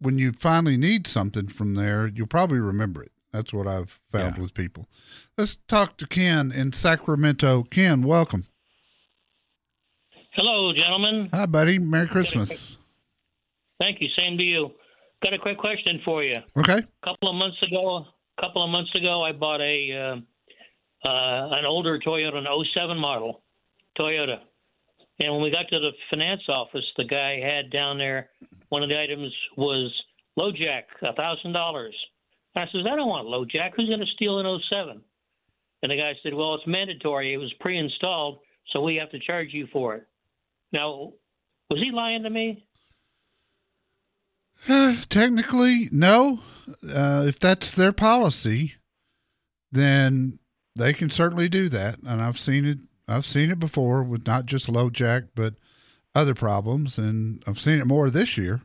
when 0.00 0.18
you 0.18 0.32
finally 0.32 0.76
need 0.76 1.06
something 1.06 1.48
from 1.48 1.74
there, 1.74 2.06
you'll 2.06 2.26
probably 2.26 2.58
remember 2.60 3.02
it. 3.02 3.12
That's 3.32 3.52
what 3.52 3.66
I've 3.66 4.00
found 4.10 4.36
Yeah. 4.36 4.42
with 4.42 4.54
people. 4.54 4.86
Let's 5.36 5.56
talk 5.68 5.96
to 5.98 6.06
Ken 6.06 6.50
in 6.52 6.72
Sacramento. 6.72 7.64
Ken, 7.64 8.02
welcome. 8.02 8.44
Hello, 10.32 10.72
gentlemen. 10.72 11.28
Hi, 11.34 11.46
buddy. 11.46 11.78
Merry 11.78 12.06
Christmas. 12.08 12.78
Thank 13.80 14.00
you. 14.00 14.08
Same 14.16 14.36
to 14.38 14.44
you. 14.44 14.70
Got 15.22 15.34
a 15.34 15.38
quick 15.38 15.58
question 15.58 16.00
for 16.04 16.22
you. 16.22 16.34
Okay. 16.56 16.78
A 16.78 17.06
couple 17.06 17.28
of 17.30 17.34
months 17.34 17.56
ago, 17.62 18.06
couple 18.40 18.64
of 18.64 18.70
months 18.70 18.94
ago, 18.94 19.22
I 19.22 19.32
bought 19.32 19.60
a 19.60 19.92
uh, 19.92 21.08
uh, 21.08 21.48
an 21.58 21.64
older 21.64 21.98
Toyota, 21.98 22.36
an 22.36 22.46
07 22.74 22.98
model 22.98 23.42
Toyota. 23.98 24.38
And 25.20 25.32
when 25.32 25.42
we 25.42 25.50
got 25.50 25.68
to 25.70 25.78
the 25.78 25.90
finance 26.10 26.42
office, 26.48 26.84
the 26.96 27.04
guy 27.04 27.40
had 27.40 27.70
down 27.70 27.98
there 27.98 28.30
one 28.68 28.82
of 28.82 28.88
the 28.88 29.00
items 29.00 29.32
was 29.56 29.92
LoJack, 30.38 30.84
a 31.02 31.12
thousand 31.14 31.52
dollars. 31.52 31.94
I 32.54 32.64
says, 32.72 32.86
I 32.90 32.96
don't 32.96 33.08
want 33.08 33.28
LoJack. 33.28 33.72
Who's 33.76 33.88
going 33.88 34.00
to 34.00 34.06
steal 34.14 34.38
an 34.38 34.60
07? 34.70 35.00
And 35.82 35.92
the 35.92 35.96
guy 35.96 36.12
said, 36.22 36.34
Well, 36.34 36.54
it's 36.54 36.66
mandatory. 36.66 37.34
It 37.34 37.38
was 37.38 37.52
pre-installed, 37.60 38.38
so 38.72 38.80
we 38.82 38.96
have 38.96 39.10
to 39.10 39.20
charge 39.20 39.48
you 39.52 39.68
for 39.72 39.96
it. 39.96 40.06
Now, 40.72 41.12
was 41.70 41.80
he 41.80 41.90
lying 41.92 42.22
to 42.24 42.30
me? 42.30 42.66
Uh, 44.68 44.96
technically, 45.08 45.88
no. 45.92 46.40
Uh, 46.82 47.24
if 47.26 47.38
that's 47.38 47.74
their 47.74 47.92
policy, 47.92 48.74
then 49.70 50.38
they 50.74 50.92
can 50.92 51.10
certainly 51.10 51.48
do 51.48 51.68
that. 51.68 51.98
And 52.06 52.22
I've 52.22 52.38
seen 52.38 52.64
it. 52.64 52.78
I've 53.06 53.26
seen 53.26 53.50
it 53.50 53.58
before 53.58 54.02
with 54.02 54.26
not 54.26 54.46
just 54.46 54.66
LoJack, 54.66 55.28
but 55.34 55.54
other 56.14 56.34
problems, 56.34 56.98
and 56.98 57.42
I've 57.46 57.58
seen 57.58 57.80
it 57.80 57.86
more 57.86 58.10
this 58.10 58.36
year. 58.36 58.60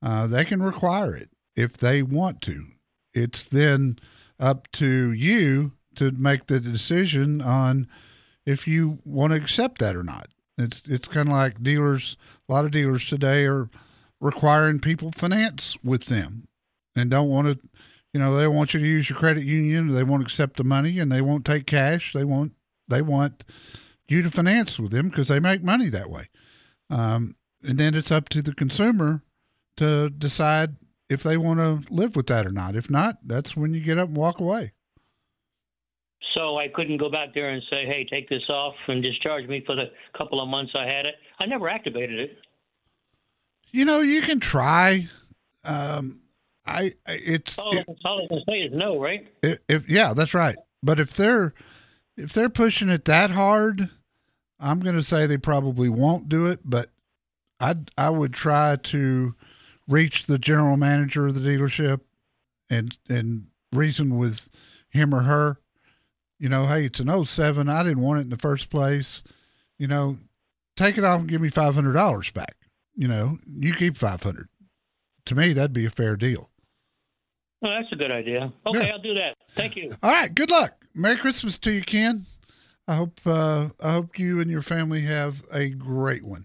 Uh, 0.00 0.26
they 0.26 0.44
can 0.44 0.62
require 0.62 1.16
it 1.16 1.30
if 1.56 1.76
they 1.76 2.02
want 2.02 2.42
to. 2.42 2.66
It's 3.14 3.44
then 3.44 3.98
up 4.38 4.70
to 4.72 5.12
you 5.12 5.72
to 5.96 6.10
make 6.12 6.46
the 6.46 6.60
decision 6.60 7.40
on 7.40 7.88
if 8.46 8.66
you 8.66 8.98
want 9.04 9.32
to 9.32 9.38
accept 9.38 9.78
that 9.78 9.96
or 9.96 10.02
not. 10.02 10.28
It's 10.58 10.86
it's 10.86 11.08
kind 11.08 11.28
of 11.28 11.34
like 11.34 11.62
dealers. 11.62 12.16
A 12.48 12.52
lot 12.52 12.64
of 12.64 12.70
dealers 12.70 13.08
today 13.08 13.46
are 13.46 13.68
requiring 14.22 14.78
people 14.78 15.10
finance 15.10 15.76
with 15.82 16.06
them 16.06 16.46
and 16.94 17.10
don't 17.10 17.28
want 17.28 17.60
to 17.60 17.68
you 18.14 18.20
know 18.20 18.36
they 18.36 18.46
want 18.46 18.72
you 18.72 18.80
to 18.80 18.86
use 18.86 19.10
your 19.10 19.18
credit 19.18 19.44
union. 19.44 19.92
They 19.92 20.04
won't 20.04 20.22
accept 20.22 20.56
the 20.56 20.64
money 20.64 20.98
and 20.98 21.10
they 21.10 21.20
won't 21.20 21.44
take 21.44 21.66
cash. 21.66 22.12
They 22.12 22.24
want 22.24 22.52
they 22.88 23.02
want 23.02 23.44
you 24.08 24.22
to 24.22 24.30
finance 24.30 24.78
with 24.78 24.92
them 24.92 25.08
because 25.08 25.28
they 25.28 25.40
make 25.40 25.62
money 25.62 25.88
that 25.88 26.10
way. 26.10 26.28
Um, 26.88 27.34
and 27.62 27.78
then 27.78 27.94
it's 27.94 28.12
up 28.12 28.28
to 28.30 28.42
the 28.42 28.54
consumer 28.54 29.22
to 29.78 30.10
decide 30.10 30.76
if 31.08 31.22
they 31.22 31.36
want 31.36 31.58
to 31.58 31.92
live 31.92 32.16
with 32.16 32.26
that 32.26 32.46
or 32.46 32.50
not. 32.50 32.76
If 32.76 32.90
not 32.90 33.18
that's 33.26 33.56
when 33.56 33.74
you 33.74 33.80
get 33.80 33.98
up 33.98 34.08
and 34.08 34.16
walk 34.16 34.38
away. 34.38 34.72
So 36.34 36.58
I 36.58 36.68
couldn't 36.68 36.98
go 36.98 37.10
back 37.10 37.34
there 37.34 37.50
and 37.50 37.62
say, 37.68 37.86
"Hey, 37.86 38.06
take 38.08 38.28
this 38.28 38.48
off 38.48 38.74
and 38.88 39.02
discharge 39.02 39.48
me 39.48 39.62
for 39.66 39.74
the 39.74 39.90
couple 40.16 40.40
of 40.40 40.48
months 40.48 40.72
I 40.74 40.86
had 40.86 41.06
it." 41.06 41.14
I 41.40 41.46
never 41.46 41.68
activated 41.68 42.18
it. 42.20 42.38
You 43.72 43.84
know 43.84 44.00
you 44.00 44.22
can 44.22 44.38
try 44.40 45.08
um, 45.64 46.20
I, 46.66 46.92
it's 47.06 47.58
All, 47.58 47.76
it- 47.76 47.86
all 48.04 48.22
I 48.24 48.28
can 48.28 48.42
say 48.48 48.58
is 48.60 48.72
no, 48.72 49.00
right? 49.00 49.26
if, 49.42 49.58
if 49.68 49.88
yeah, 49.88 50.12
that's 50.14 50.34
right. 50.34 50.56
But 50.82 51.00
if 51.00 51.14
they're 51.14 51.54
if 52.16 52.32
they're 52.32 52.48
pushing 52.48 52.88
it 52.88 53.04
that 53.06 53.30
hard, 53.30 53.88
I'm 54.60 54.80
going 54.80 54.94
to 54.96 55.02
say 55.02 55.26
they 55.26 55.38
probably 55.38 55.88
won't 55.88 56.28
do 56.28 56.46
it. 56.46 56.60
But 56.64 56.90
I 57.60 57.76
I 57.98 58.10
would 58.10 58.32
try 58.32 58.76
to 58.76 59.34
reach 59.88 60.26
the 60.26 60.38
general 60.38 60.76
manager 60.76 61.26
of 61.26 61.34
the 61.34 61.40
dealership 61.40 62.00
and 62.70 62.96
and 63.08 63.46
reason 63.72 64.16
with 64.18 64.48
him 64.90 65.14
or 65.14 65.22
her. 65.22 65.58
You 66.38 66.48
know, 66.48 66.66
hey, 66.66 66.86
it's 66.86 66.98
an 67.00 67.24
07. 67.24 67.68
I 67.68 67.82
didn't 67.84 68.02
want 68.02 68.18
it 68.18 68.22
in 68.24 68.30
the 68.30 68.36
first 68.36 68.68
place. 68.70 69.22
You 69.78 69.86
know, 69.86 70.16
take 70.76 70.98
it 70.98 71.04
off 71.04 71.20
and 71.20 71.28
give 71.28 71.40
me 71.40 71.48
five 71.48 71.74
hundred 71.74 71.92
dollars 71.92 72.30
back. 72.30 72.54
You 72.94 73.08
know, 73.08 73.38
you 73.46 73.74
keep 73.74 73.96
five 73.96 74.22
hundred. 74.22 74.48
To 75.26 75.34
me, 75.34 75.52
that'd 75.52 75.72
be 75.72 75.86
a 75.86 75.90
fair 75.90 76.16
deal. 76.16 76.50
Oh, 77.64 77.70
that's 77.70 77.92
a 77.92 77.96
good 77.96 78.10
idea. 78.10 78.52
Okay, 78.66 78.86
Yeah. 78.86 78.92
I'll 78.92 78.98
do 79.02 79.14
that. 79.14 79.36
Thank 79.50 79.76
you. 79.76 79.94
All 80.02 80.10
right. 80.10 80.34
Good 80.34 80.50
luck. 80.50 80.72
Merry 80.94 81.16
Christmas 81.16 81.58
to 81.58 81.72
you, 81.72 81.82
Ken. 81.82 82.24
I 82.88 82.94
hope 82.96 83.20
uh, 83.24 83.68
I 83.82 83.92
hope 83.92 84.18
you 84.18 84.40
and 84.40 84.50
your 84.50 84.62
family 84.62 85.02
have 85.02 85.42
a 85.52 85.70
great 85.70 86.24
one. 86.24 86.44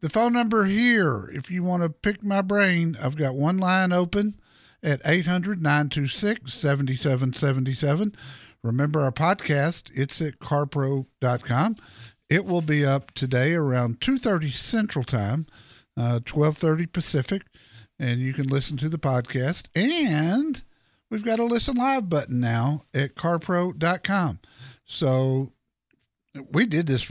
The 0.00 0.08
phone 0.10 0.32
number 0.32 0.64
here, 0.64 1.30
if 1.32 1.50
you 1.50 1.62
want 1.62 1.82
to 1.82 1.88
pick 1.88 2.22
my 2.22 2.42
brain, 2.42 2.96
I've 3.00 3.16
got 3.16 3.34
one 3.34 3.58
line 3.58 3.92
open 3.92 4.34
at 4.82 5.00
800 5.04 5.62
926 5.62 6.52
7777. 6.52 8.14
Remember 8.62 9.02
our 9.02 9.12
podcast, 9.12 9.90
it's 9.94 10.20
at 10.20 10.38
carpro.com. 10.40 11.76
It 12.28 12.44
will 12.44 12.60
be 12.60 12.84
up 12.84 13.12
today 13.12 13.54
around 13.54 14.00
2.30 14.00 14.52
Central 14.52 15.04
Time, 15.04 15.46
uh, 15.96 16.20
12.30 16.24 16.92
Pacific, 16.92 17.42
and 17.98 18.20
you 18.20 18.32
can 18.32 18.46
listen 18.46 18.76
to 18.78 18.88
the 18.88 18.98
podcast. 18.98 19.68
And 19.74 20.62
we've 21.10 21.24
got 21.24 21.38
a 21.38 21.44
listen 21.44 21.76
live 21.76 22.08
button 22.08 22.40
now 22.40 22.82
at 22.94 23.14
carpro.com. 23.14 24.40
So 24.84 25.52
we 26.52 26.66
did 26.66 26.86
this. 26.86 27.10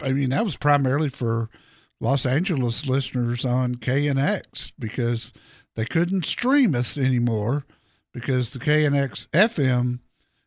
I 0.00 0.12
mean, 0.12 0.30
that 0.30 0.44
was 0.44 0.56
primarily 0.56 1.08
for 1.08 1.50
Los 2.00 2.26
Angeles 2.26 2.86
listeners 2.86 3.44
on 3.44 3.76
KNX 3.76 4.72
because 4.78 5.32
they 5.74 5.84
couldn't 5.84 6.24
stream 6.24 6.74
us 6.74 6.96
anymore 6.96 7.64
because 8.12 8.52
the 8.52 8.58
KNX 8.58 9.28
FM 9.28 10.00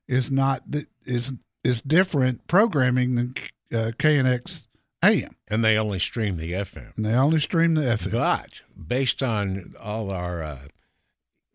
is 0.08 0.32
not 0.32 0.64
is 1.06 1.34
is 1.64 1.82
different 1.82 2.48
programming 2.48 3.16
than 3.16 3.34
uh, 3.74 3.92
KNX 3.98 4.68
AM, 5.04 5.36
And 5.48 5.64
they 5.64 5.78
only 5.78 6.00
stream 6.00 6.38
the 6.38 6.54
FM. 6.54 6.96
and 6.98 7.06
they 7.06 7.14
only 7.14 7.40
stream 7.40 7.76
the 7.76 7.82
FM. 7.84 8.12
But 8.12 8.62
based 8.88 9.22
on 9.22 9.74
all 9.80 10.12
our, 10.12 10.42
uh, 10.42 10.68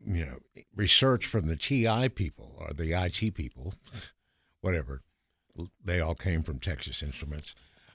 you 0.05 0.25
know, 0.27 0.39
research 0.75 1.27
from 1.27 1.47
the 1.49 1.57
TI 1.57 2.09
people 2.09 2.55
or 2.59 2.73
the 2.73 2.93
IT 2.93 3.35
people, 3.35 3.75
whatever, 4.61 5.03
they 5.85 6.01
all 6.01 6.15
came 6.15 6.43
from 6.43 6.59
Texas 6.59 7.03
Instruments. 7.03 7.55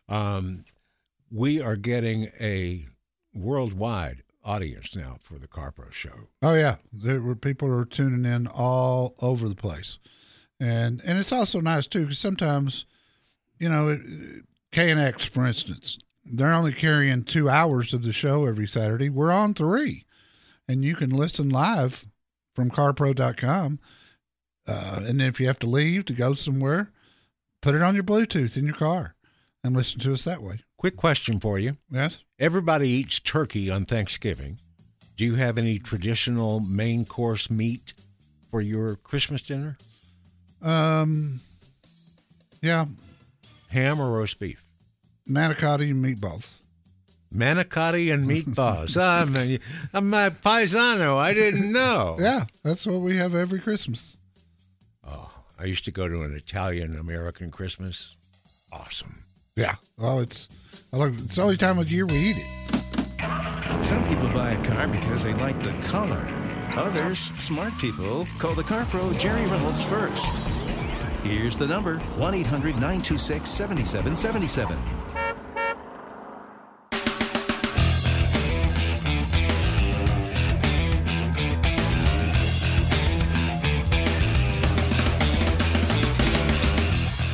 Um, 0.10 0.66
we 1.32 1.62
are 1.62 1.76
getting 1.76 2.30
a 2.40 2.86
worldwide 3.34 4.24
audience 4.44 4.96
now 4.96 5.18
for 5.22 5.38
the 5.40 5.48
CarPro 5.48 5.92
show. 5.92 6.30
Oh 6.42 6.54
yeah, 6.54 6.76
there 6.94 7.20
were 7.22 7.36
people 7.36 7.70
are 7.70 7.84
tuning 7.86 8.26
in 8.32 8.48
all 8.48 9.14
over 9.22 9.50
the 9.50 9.56
place, 9.56 10.00
and 10.60 11.02
and 11.04 11.20
it's 11.20 11.34
also 11.34 11.60
nice 11.60 11.86
too 11.88 12.02
because 12.04 12.20
sometimes, 12.20 12.86
you 13.60 13.68
know, 13.70 13.90
it- 13.90 14.44
KNX 14.78 15.30
for 15.30 15.48
instance, 15.48 15.98
they're 16.24 16.54
only 16.54 16.72
carrying 16.72 17.24
two 17.24 17.50
hours 17.50 17.96
of 17.96 18.04
the 18.04 18.14
show 18.14 18.46
every 18.46 18.68
Saturday. 18.68 19.10
We're 19.10 19.32
on 19.32 19.56
three, 19.56 20.06
and 20.68 20.86
you 20.86 20.96
can 20.96 21.10
listen 21.10 21.50
live 21.50 22.06
from 22.54 22.70
CarPro.com. 22.70 23.80
Uh, 24.68 25.02
and 25.04 25.20
if 25.20 25.40
you 25.40 25.48
have 25.48 25.58
to 25.60 25.68
leave 25.68 26.06
to 26.06 26.14
go 26.14 26.36
somewhere, 26.36 26.92
put 27.60 27.74
it 27.74 27.82
on 27.82 27.96
your 27.96 28.04
Bluetooth 28.04 28.56
in 28.56 28.66
your 28.66 28.76
car 28.76 29.16
and 29.64 29.76
listen 29.76 30.00
to 30.02 30.14
us 30.14 30.24
that 30.26 30.44
way. 30.44 30.60
Quick 30.78 30.96
question 30.96 31.40
for 31.40 31.58
you. 31.58 31.78
Yes. 31.90 32.20
Everybody 32.38 32.88
eats 32.88 33.20
turkey 33.20 33.72
on 33.72 33.86
Thanksgiving. 33.86 34.60
Do 35.16 35.26
you 35.26 35.36
have 35.36 35.58
any 35.58 35.80
traditional 35.80 36.60
main 36.60 37.04
course 37.04 37.50
meat 37.50 37.96
for 38.52 38.62
your 38.62 38.96
Christmas 38.98 39.42
dinner? 39.42 39.80
Um. 40.62 41.40
Yeah, 42.62 42.86
Ham 43.72 44.00
or 44.00 44.18
roast 44.18 44.40
beef? 44.40 44.67
Manicotti 45.28 45.92
and 45.92 46.04
meatballs. 46.04 46.56
Manicotti 47.34 48.14
and 48.14 48.28
meatballs. 48.28 48.98
I'm, 49.02 49.60
I'm 49.94 50.14
a 50.14 50.32
paisano. 50.32 51.18
I 51.18 51.34
didn't 51.34 51.72
know. 51.72 52.18
Yeah, 52.22 52.46
that's 52.64 52.86
what 52.86 53.02
we 53.02 53.18
have 53.18 53.36
every 53.36 53.60
Christmas. 53.60 54.18
Oh, 55.06 55.32
I 55.60 55.66
used 55.66 55.86
to 55.86 55.92
go 55.92 56.08
to 56.08 56.22
an 56.24 56.34
Italian 56.34 56.98
American 56.98 57.52
Christmas. 57.52 58.16
Awesome. 58.72 59.24
Yeah. 59.56 59.76
Oh, 60.00 60.20
it's 60.20 60.48
I 60.94 60.98
look, 60.98 61.14
it's 61.14 61.36
the 61.36 61.42
only 61.42 61.58
time 61.58 61.80
of 61.80 61.92
year 61.92 62.06
we 62.06 62.16
eat 62.16 62.38
it. 62.38 63.84
Some 63.84 64.04
people 64.08 64.28
buy 64.30 64.52
a 64.52 64.64
car 64.64 64.88
because 64.88 65.24
they 65.24 65.34
like 65.36 65.62
the 65.62 65.74
color. 65.88 66.28
Others, 66.76 67.20
smart 67.38 67.78
people, 67.78 68.28
call 68.38 68.54
the 68.54 68.64
car 68.64 68.86
pro 68.86 69.12
Jerry 69.14 69.46
Reynolds 69.48 69.84
first. 69.84 70.34
Here's 71.24 71.58
the 71.58 71.68
number 71.68 71.98
1 72.00 72.34
800 72.36 72.76
926 72.76 73.50
7777. 73.50 74.78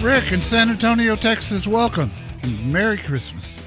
Rick 0.03 0.33
in 0.33 0.41
San 0.41 0.69
Antonio, 0.69 1.15
Texas, 1.15 1.65
welcome. 1.65 2.11
And 2.41 2.73
Merry 2.73 2.97
Christmas. 2.97 3.65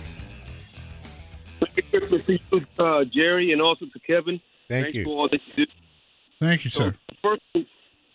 Merry 1.63 1.83
Christmas 1.91 2.27
to 2.27 2.33
you, 2.53 2.67
uh, 2.79 3.05
Jerry, 3.05 3.53
and 3.53 3.63
also 3.63 3.87
to 3.87 3.99
Kevin. 4.01 4.39
Thank 4.69 4.85
Thanks 4.85 4.95
you. 4.97 5.05
for 5.05 5.11
all 5.17 5.29
that 5.31 5.41
you 5.57 5.65
do. 5.65 5.73
Thank 6.39 6.67
you, 6.67 6.71
So 6.71 6.91
sir. 6.91 6.95
first, 7.23 7.43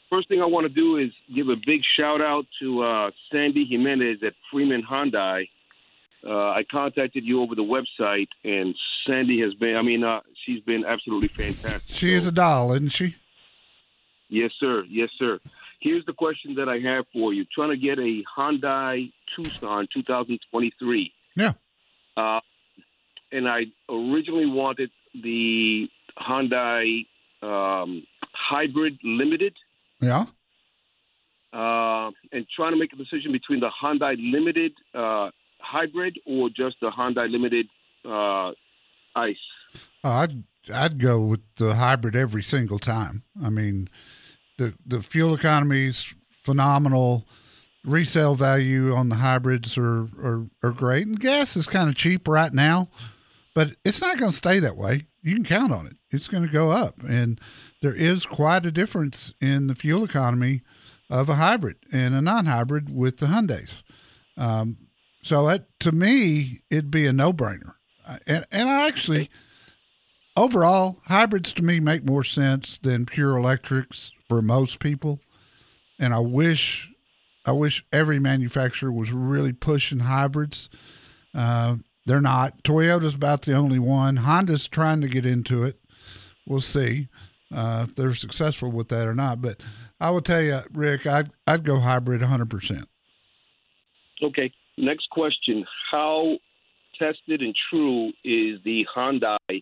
first 0.08 0.30
thing 0.30 0.40
I 0.40 0.46
want 0.46 0.68
to 0.68 0.70
do 0.74 0.98
is 0.98 1.10
give 1.36 1.50
a 1.50 1.56
big 1.66 1.82
shout 1.98 2.22
out 2.22 2.46
to 2.62 2.84
uh, 2.84 3.10
Sandy 3.32 3.66
Jimenez 3.66 4.20
at 4.24 4.34
Freeman 4.52 4.84
Hyundai. 4.84 5.50
Uh, 6.24 6.30
I 6.52 6.64
contacted 6.70 7.24
you 7.24 7.42
over 7.42 7.56
the 7.56 7.64
website, 7.64 8.28
and 8.44 8.76
Sandy 9.08 9.42
has 9.42 9.56
been, 9.56 9.76
I 9.76 9.82
mean, 9.82 10.04
uh, 10.04 10.20
she's 10.46 10.62
been 10.62 10.86
absolutely 10.86 11.30
fantastic. 11.30 11.82
She 11.88 12.14
is 12.14 12.28
a 12.28 12.32
doll, 12.32 12.72
isn't 12.74 12.90
she? 12.90 13.16
Yes, 14.30 14.52
sir. 14.60 14.84
Yes, 14.88 15.10
sir. 15.18 15.40
Here's 15.82 16.06
the 16.06 16.14
question 16.14 16.56
that 16.56 16.70
I 16.70 16.78
have 16.80 17.06
for 17.12 17.34
you. 17.34 17.44
Trying 17.54 17.72
to 17.72 17.78
get 17.78 17.98
a 17.98 18.24
Hyundai 18.38 19.12
Tucson 19.36 19.88
2023. 19.94 21.12
Yeah. 21.36 21.54
Uh, 22.16 22.40
and 23.32 23.48
I 23.48 23.62
originally 23.90 24.46
wanted 24.46 24.92
the 25.14 25.88
Hyundai 26.18 27.06
um, 27.42 28.04
Hybrid 28.32 29.00
Limited. 29.04 29.56
Yeah. 30.00 30.26
Uh, 31.52 32.12
and 32.32 32.46
trying 32.56 32.74
to 32.74 32.78
make 32.78 32.94
a 32.94 32.96
decision 32.96 33.32
between 33.32 33.60
the 33.60 33.72
Hyundai 33.84 34.16
Limited 34.20 34.74
uh, 34.94 35.32
Hybrid 35.60 36.20
or 36.28 36.50
just 36.50 36.76
the 36.80 36.92
Hyundai 36.92 37.30
Limited 37.30 37.68
uh, 38.06 38.52
Ice. 39.16 39.36
Oh, 40.04 40.12
I'd 40.12 40.44
I'd 40.74 41.00
go 41.00 41.20
with 41.22 41.42
the 41.56 41.76
hybrid 41.76 42.16
every 42.16 42.44
single 42.44 42.80
time. 42.80 43.24
I 43.44 43.50
mean, 43.50 43.90
the 44.62 44.74
the 44.86 45.02
fuel 45.02 45.34
economy 45.34 45.88
is 45.88 46.14
phenomenal. 46.44 47.28
Resale 47.84 48.36
value 48.36 48.94
on 48.94 49.10
the 49.10 49.16
hybrids 49.16 49.76
are 49.78 50.04
are, 50.22 50.46
are 50.62 50.72
great, 50.72 51.08
and 51.08 51.20
gas 51.20 51.58
is 51.58 51.66
kind 51.66 51.90
of 51.90 51.96
cheap 51.96 52.28
right 52.28 52.54
now, 52.54 52.90
but 53.56 53.76
it's 53.84 54.02
not 54.02 54.20
going 54.20 54.30
to 54.30 54.38
stay 54.38 54.60
that 54.60 54.78
way. 54.78 55.02
You 55.24 55.34
can 55.34 55.44
count 55.44 55.74
on 55.74 55.88
it. 55.88 55.96
It's 56.12 56.28
going 56.28 56.46
to 56.46 56.54
go 56.54 56.70
up, 56.70 57.02
and 57.02 57.42
there 57.82 57.94
is 57.94 58.28
quite 58.28 58.68
a 58.68 58.72
difference 58.72 59.34
in 59.42 59.66
the 59.66 59.76
fuel 59.76 60.04
economy 60.04 60.62
of 61.10 61.28
a 61.28 61.36
hybrid 61.36 61.78
and 61.92 62.14
a 62.14 62.22
non-hybrid 62.22 62.96
with 62.96 63.18
the 63.18 63.26
Hyundai's. 63.26 63.84
Um, 64.38 64.78
so 65.24 65.58
to 65.80 65.92
me, 65.92 66.60
it'd 66.70 66.92
be 66.92 67.08
a 67.08 67.14
no-brainer. 67.14 67.74
Uh, 68.08 68.18
And 68.28 68.46
and 68.52 68.70
I 68.70 68.88
actually 68.88 69.30
overall, 70.36 70.98
hybrids 71.06 71.54
to 71.54 71.64
me 71.64 71.80
make 71.80 72.06
more 72.06 72.24
sense 72.24 72.78
than 72.78 73.06
pure 73.06 73.38
electrics 73.38 74.12
for 74.32 74.42
most 74.42 74.80
people. 74.80 75.20
And 76.00 76.14
I 76.14 76.20
wish, 76.20 76.90
I 77.46 77.52
wish 77.52 77.84
every 77.92 78.18
manufacturer 78.18 78.90
was 78.90 79.12
really 79.12 79.52
pushing 79.52 80.00
hybrids. 80.00 80.70
Uh, 81.36 81.76
they're 82.06 82.22
not. 82.22 82.64
Toyota's 82.64 83.14
about 83.14 83.42
the 83.42 83.56
only 83.56 83.78
one. 83.78 84.16
Honda's 84.16 84.70
trying 84.70 85.02
to 85.02 85.10
get 85.10 85.26
into 85.26 85.66
it. 85.66 85.82
We'll 86.48 86.62
see 86.62 87.10
uh, 87.54 87.88
if 87.90 87.96
they're 87.96 88.14
successful 88.14 88.72
with 88.72 88.88
that 88.88 89.06
or 89.06 89.14
not. 89.14 89.42
But 89.42 89.60
I 90.00 90.12
will 90.12 90.22
tell 90.22 90.42
you, 90.42 90.60
Rick, 90.72 91.06
I'd 91.06 91.32
I'd 91.46 91.66
go 91.66 91.80
hybrid 91.80 92.22
100. 92.22 92.50
percent 92.50 92.88
Okay. 94.24 94.50
Next 94.78 95.10
question. 95.10 95.66
How 95.92 96.38
tested 96.98 97.42
and 97.42 97.54
true 97.70 98.14
is 98.24 98.62
the 98.64 98.86
Hyundai 98.96 99.62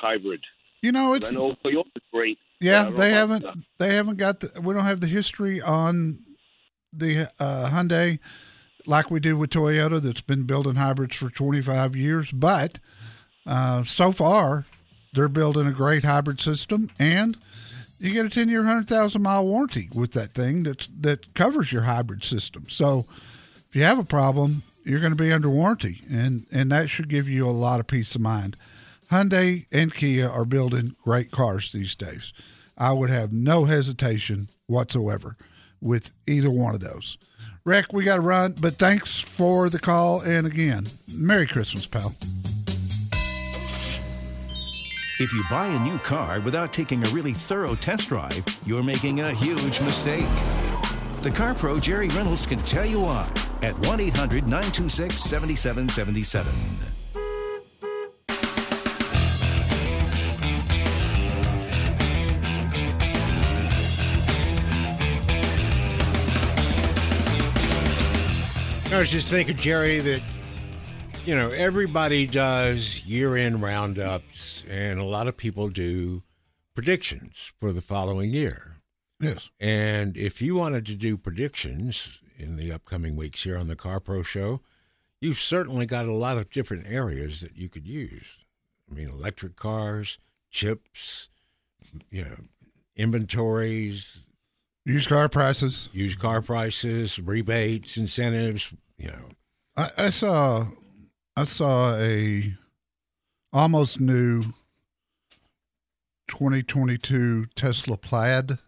Hybrid? 0.00 0.44
You 0.82 0.92
know, 0.92 1.14
it's 1.14 1.32
I 1.32 1.34
know 1.34 1.56
Toyota's 1.64 2.04
great. 2.12 2.38
Yeah, 2.60 2.80
I 2.80 2.84
don't 2.84 2.92
know 2.92 2.98
they 2.98 3.10
haven't. 3.10 3.42
that. 3.42 3.56
They 3.78 3.94
haven't 3.94 4.16
got 4.16 4.40
the. 4.40 4.60
We 4.60 4.74
don't 4.74 4.84
have 4.84 5.00
the 5.00 5.06
history 5.06 5.60
on 5.60 6.18
the 6.92 7.30
uh, 7.38 7.70
Hyundai 7.70 8.18
like 8.86 9.10
we 9.10 9.20
do 9.20 9.36
with 9.36 9.50
Toyota. 9.50 10.00
That's 10.00 10.20
been 10.20 10.44
building 10.44 10.76
hybrids 10.76 11.16
for 11.16 11.28
25 11.30 11.96
years, 11.96 12.30
but 12.30 12.78
uh, 13.46 13.82
so 13.82 14.12
far 14.12 14.64
they're 15.12 15.28
building 15.28 15.66
a 15.66 15.72
great 15.72 16.04
hybrid 16.04 16.40
system, 16.40 16.88
and 16.98 17.36
you 17.98 18.12
get 18.12 18.26
a 18.26 18.28
10 18.28 18.48
year, 18.48 18.60
100,000 18.60 19.22
mile 19.22 19.46
warranty 19.46 19.88
with 19.94 20.12
that 20.12 20.34
thing 20.34 20.62
that 20.64 20.88
that 21.00 21.34
covers 21.34 21.72
your 21.72 21.82
hybrid 21.82 22.24
system. 22.24 22.66
So 22.68 23.06
if 23.68 23.74
you 23.74 23.82
have 23.82 23.98
a 23.98 24.04
problem, 24.04 24.62
you're 24.84 25.00
going 25.00 25.12
to 25.12 25.22
be 25.22 25.32
under 25.32 25.50
warranty, 25.50 26.02
and 26.10 26.46
and 26.52 26.70
that 26.72 26.88
should 26.88 27.08
give 27.08 27.28
you 27.28 27.46
a 27.48 27.50
lot 27.50 27.80
of 27.80 27.86
peace 27.86 28.14
of 28.14 28.20
mind. 28.20 28.56
Hyundai 29.10 29.66
and 29.70 29.94
Kia 29.94 30.28
are 30.28 30.44
building 30.44 30.96
great 31.02 31.30
cars 31.30 31.72
these 31.72 31.94
days. 31.94 32.32
I 32.76 32.92
would 32.92 33.10
have 33.10 33.32
no 33.32 33.64
hesitation 33.64 34.48
whatsoever 34.66 35.36
with 35.80 36.12
either 36.26 36.50
one 36.50 36.74
of 36.74 36.80
those. 36.80 37.16
Rick, 37.64 37.92
we 37.92 38.04
got 38.04 38.16
to 38.16 38.20
run, 38.20 38.54
but 38.60 38.74
thanks 38.74 39.20
for 39.20 39.68
the 39.68 39.78
call. 39.78 40.20
And 40.20 40.46
again, 40.46 40.86
Merry 41.16 41.46
Christmas, 41.46 41.86
pal. 41.86 42.12
If 45.18 45.32
you 45.32 45.42
buy 45.48 45.66
a 45.68 45.78
new 45.78 45.98
car 45.98 46.40
without 46.40 46.72
taking 46.72 47.02
a 47.02 47.08
really 47.08 47.32
thorough 47.32 47.74
test 47.74 48.08
drive, 48.08 48.44
you're 48.66 48.82
making 48.82 49.20
a 49.20 49.32
huge 49.32 49.80
mistake. 49.80 50.26
The 51.22 51.32
Car 51.34 51.54
Pro 51.54 51.80
Jerry 51.80 52.08
Reynolds 52.08 52.46
can 52.46 52.58
tell 52.60 52.84
you 52.84 53.00
why 53.00 53.28
at 53.62 53.78
1 53.78 54.00
800 54.00 54.44
926 54.44 55.20
7777. 55.20 57.05
I 68.96 69.00
was 69.00 69.10
just 69.12 69.28
thinking, 69.28 69.56
Jerry, 69.58 70.00
that 70.00 70.22
you 71.26 71.34
know 71.34 71.50
everybody 71.50 72.26
does 72.26 73.04
year-end 73.04 73.60
roundups, 73.60 74.64
and 74.70 74.98
a 74.98 75.04
lot 75.04 75.28
of 75.28 75.36
people 75.36 75.68
do 75.68 76.22
predictions 76.74 77.52
for 77.60 77.74
the 77.74 77.82
following 77.82 78.30
year. 78.30 78.76
Yes. 79.20 79.50
And 79.60 80.16
if 80.16 80.40
you 80.40 80.54
wanted 80.54 80.86
to 80.86 80.94
do 80.94 81.18
predictions 81.18 82.20
in 82.38 82.56
the 82.56 82.72
upcoming 82.72 83.16
weeks 83.16 83.42
here 83.42 83.58
on 83.58 83.68
the 83.68 83.76
Car 83.76 84.00
Pro 84.00 84.22
Show, 84.22 84.62
you've 85.20 85.40
certainly 85.40 85.84
got 85.84 86.06
a 86.06 86.14
lot 86.14 86.38
of 86.38 86.48
different 86.48 86.86
areas 86.88 87.42
that 87.42 87.54
you 87.54 87.68
could 87.68 87.86
use. 87.86 88.38
I 88.90 88.94
mean, 88.94 89.10
electric 89.10 89.56
cars, 89.56 90.18
chips, 90.50 91.28
you 92.10 92.24
know, 92.24 92.36
inventories, 92.96 94.20
Used 94.86 95.08
car 95.08 95.28
prices. 95.28 95.88
used 95.92 96.20
car 96.20 96.40
prices, 96.40 97.18
rebates, 97.18 97.98
incentives. 97.98 98.72
You 98.98 99.08
know, 99.08 99.28
I, 99.76 99.88
I 99.98 100.10
saw, 100.10 100.66
I 101.36 101.44
saw 101.44 101.94
a 101.96 102.52
almost 103.52 104.00
new 104.00 104.42
2022 106.28 107.46
Tesla 107.54 107.96
Plaid. 107.96 108.58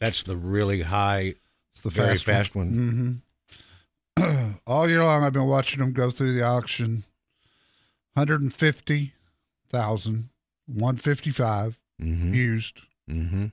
that's 0.00 0.22
the 0.22 0.36
really 0.36 0.82
high, 0.82 1.34
It's 1.74 1.82
the 1.82 1.90
very 1.90 2.12
fast, 2.16 2.24
fast 2.24 2.54
one. 2.54 3.22
Mm-hmm. 4.18 4.52
All 4.66 4.88
year 4.88 5.04
long, 5.04 5.22
I've 5.24 5.32
been 5.34 5.46
watching 5.46 5.80
them 5.80 5.92
go 5.92 6.10
through 6.10 6.32
the 6.32 6.42
auction. 6.42 7.02
150,000, 8.14 10.30
155 10.66 11.78
Mm-hmm. 11.98 12.34
used. 12.34 12.80
Mm-hmm. 13.10 13.46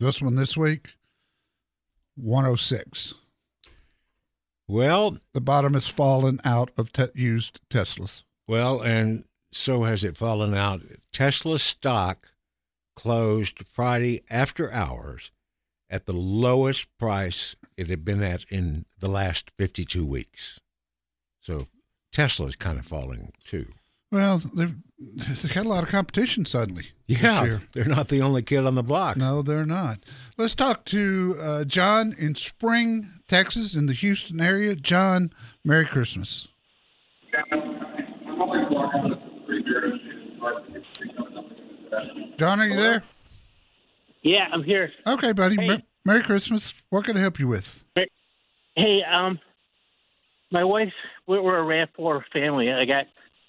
This 0.00 0.22
one 0.22 0.34
this 0.36 0.56
week, 0.56 0.94
106. 2.16 3.12
Well, 4.66 5.18
The 5.32 5.40
bottom 5.40 5.74
has 5.74 5.88
fallen 5.88 6.40
out 6.44 6.70
of 6.76 6.92
te- 6.92 7.06
used 7.14 7.60
Teslas. 7.68 8.22
well, 8.48 8.80
and 8.80 9.24
so 9.52 9.84
has 9.84 10.02
it 10.04 10.16
fallen 10.16 10.54
out. 10.54 10.80
Tesla 11.12 11.58
stock 11.58 12.28
closed 12.96 13.66
Friday 13.66 14.22
after 14.30 14.72
hours 14.72 15.30
at 15.90 16.06
the 16.06 16.12
lowest 16.12 16.88
price 16.98 17.54
it 17.76 17.88
had 17.88 18.04
been 18.04 18.22
at 18.22 18.44
in 18.50 18.84
the 18.98 19.08
last 19.08 19.50
52 19.58 20.04
weeks. 20.06 20.58
So 21.40 21.68
Tesla's 22.12 22.56
kind 22.56 22.78
of 22.78 22.86
falling 22.86 23.32
too. 23.44 23.66
Well, 24.14 24.38
they've, 24.54 24.72
they've 24.98 25.52
had 25.52 25.66
a 25.66 25.68
lot 25.68 25.82
of 25.82 25.88
competition 25.88 26.44
suddenly. 26.44 26.84
this 27.08 27.20
Yeah, 27.20 27.42
year. 27.44 27.62
they're 27.72 27.84
not 27.84 28.06
the 28.06 28.22
only 28.22 28.42
kid 28.42 28.64
on 28.64 28.76
the 28.76 28.82
block. 28.84 29.16
No, 29.16 29.42
they're 29.42 29.66
not. 29.66 29.98
Let's 30.38 30.54
talk 30.54 30.84
to 30.86 31.34
uh, 31.42 31.64
John 31.64 32.14
in 32.16 32.36
Spring, 32.36 33.08
Texas, 33.26 33.74
in 33.74 33.86
the 33.86 33.92
Houston 33.92 34.40
area. 34.40 34.76
John, 34.76 35.30
Merry 35.64 35.84
Christmas. 35.84 36.46
John, 42.38 42.60
are 42.60 42.66
you 42.66 42.76
there? 42.76 43.02
Yeah, 44.22 44.46
I'm 44.52 44.62
here. 44.62 44.90
Okay, 45.06 45.32
buddy. 45.32 45.56
Hey. 45.56 45.66
Mer- 45.68 45.82
Merry 46.04 46.22
Christmas. 46.22 46.74
What 46.90 47.04
can 47.04 47.16
I 47.16 47.20
help 47.20 47.38
you 47.38 47.48
with? 47.48 47.84
Hey, 48.76 49.02
um, 49.10 49.38
my 50.50 50.64
wife, 50.64 50.92
we're, 51.26 51.40
we're 51.42 51.60
a 51.60 51.86
RAV4 51.98 52.22
family. 52.32 52.72
I 52.72 52.84
got 52.84 53.06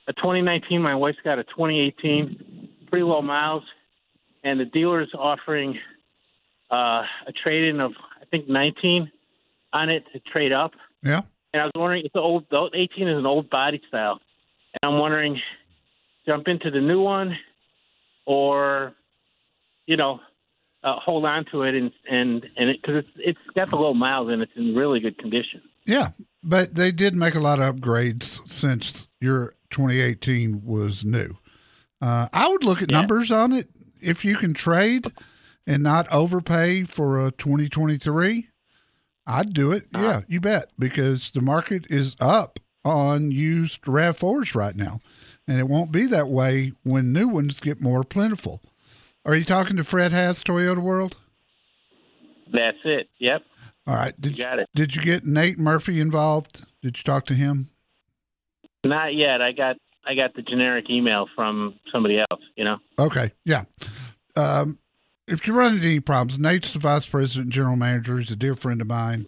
a 0.07 0.13
2019. 0.13 0.81
My 0.81 0.95
wife's 0.95 1.17
got 1.23 1.39
a 1.39 1.43
2018, 1.43 2.69
pretty 2.89 3.03
low 3.03 3.21
miles, 3.21 3.63
and 4.43 4.59
the 4.59 4.65
dealer's 4.65 5.11
offering 5.17 5.77
uh, 6.71 7.03
a 7.27 7.31
trade-in 7.43 7.79
of 7.79 7.91
I 8.21 8.25
think 8.25 8.49
19 8.49 9.11
on 9.73 9.89
it 9.89 10.03
to 10.13 10.19
trade 10.19 10.51
up. 10.51 10.71
Yeah. 11.03 11.21
And 11.53 11.61
I 11.61 11.65
was 11.65 11.71
wondering, 11.75 12.05
it's 12.05 12.15
an 12.15 12.21
old. 12.21 12.45
The 12.49 12.69
18 12.73 13.07
is 13.07 13.17
an 13.17 13.25
old 13.25 13.49
body 13.49 13.81
style, 13.87 14.19
and 14.73 14.91
I'm 14.91 14.99
wondering, 14.99 15.39
jump 16.25 16.47
into 16.47 16.69
the 16.69 16.81
new 16.81 17.01
one, 17.01 17.37
or, 18.25 18.93
you 19.85 19.95
know, 19.95 20.19
uh, 20.83 20.99
hold 20.99 21.25
on 21.25 21.45
to 21.51 21.63
it 21.63 21.73
and 21.73 21.91
and 22.09 22.45
and 22.55 22.75
because 22.79 23.03
it's 23.03 23.09
it's 23.17 23.55
got 23.55 23.69
the 23.69 23.75
low 23.75 23.93
miles 23.93 24.29
and 24.29 24.41
it's 24.41 24.51
in 24.55 24.75
really 24.75 24.99
good 24.99 25.17
condition. 25.17 25.61
Yeah, 25.85 26.09
but 26.43 26.75
they 26.75 26.91
did 26.91 27.15
make 27.15 27.35
a 27.35 27.39
lot 27.39 27.59
of 27.59 27.75
upgrades 27.75 28.47
since 28.47 29.09
your 29.19 29.54
2018 29.69 30.63
was 30.63 31.03
new. 31.05 31.37
Uh, 32.01 32.27
I 32.33 32.47
would 32.47 32.63
look 32.63 32.81
at 32.81 32.91
Yeah. 32.91 32.99
numbers 32.99 33.31
on 33.31 33.51
it. 33.53 33.69
If 34.01 34.23
you 34.25 34.35
can 34.37 34.53
trade 34.53 35.07
and 35.65 35.81
not 35.81 36.11
overpay 36.11 36.83
for 36.83 37.25
a 37.25 37.31
2023, 37.31 38.49
I'd 39.25 39.53
do 39.53 39.71
it. 39.71 39.87
Yeah, 39.93 40.21
you 40.27 40.39
bet, 40.39 40.71
because 40.77 41.31
the 41.31 41.41
market 41.41 41.85
is 41.89 42.15
up 42.19 42.59
on 42.83 43.31
used 43.31 43.81
RAV4s 43.87 44.53
right 44.53 44.75
now, 44.75 44.99
and 45.47 45.59
it 45.59 45.67
won't 45.67 45.91
be 45.91 46.05
that 46.07 46.27
way 46.27 46.73
when 46.83 47.11
new 47.11 47.27
ones 47.27 47.59
get 47.59 47.81
more 47.81 48.03
plentiful. 48.03 48.61
Are 49.25 49.35
you 49.35 49.43
talking 49.43 49.75
to 49.77 49.83
Fred 49.83 50.13
Haas 50.13 50.43
Toyota 50.43 50.77
World? 50.77 51.17
That's 52.53 52.77
it. 52.85 53.09
Yep. 53.19 53.41
All 53.87 53.95
right. 53.95 54.19
Did 54.21 54.37
You 54.37 54.43
got 54.43 54.59
it. 54.59 54.69
Did 54.75 54.95
you 54.95 55.01
get 55.01 55.25
Nate 55.25 55.57
Murphy 55.57 55.99
involved? 55.99 56.63
Did 56.83 56.97
you 56.97 57.03
talk 57.03 57.25
to 57.25 57.33
him? 57.33 57.67
Not 58.85 59.15
yet. 59.15 59.41
I 59.41 59.51
got 59.51 59.75
I 60.05 60.13
got 60.15 60.33
the 60.35 60.41
generic 60.43 60.89
email 60.89 61.27
from 61.35 61.75
somebody 61.91 62.19
else. 62.19 62.41
You 62.55 62.63
know. 62.65 62.77
Okay, 62.99 63.31
yeah. 63.43 63.65
Um, 64.35 64.79
if 65.27 65.47
you 65.47 65.53
run 65.53 65.75
into 65.75 65.87
any 65.87 65.99
problems, 65.99 66.39
Nate's 66.39 66.71
the 66.73 66.79
vice 66.79 67.07
president 67.07 67.45
and 67.45 67.53
general 67.53 67.75
manager. 67.75 68.17
He's 68.19 68.29
a 68.31 68.35
dear 68.35 68.53
friend 68.53 68.79
of 68.79 68.87
mine, 68.87 69.25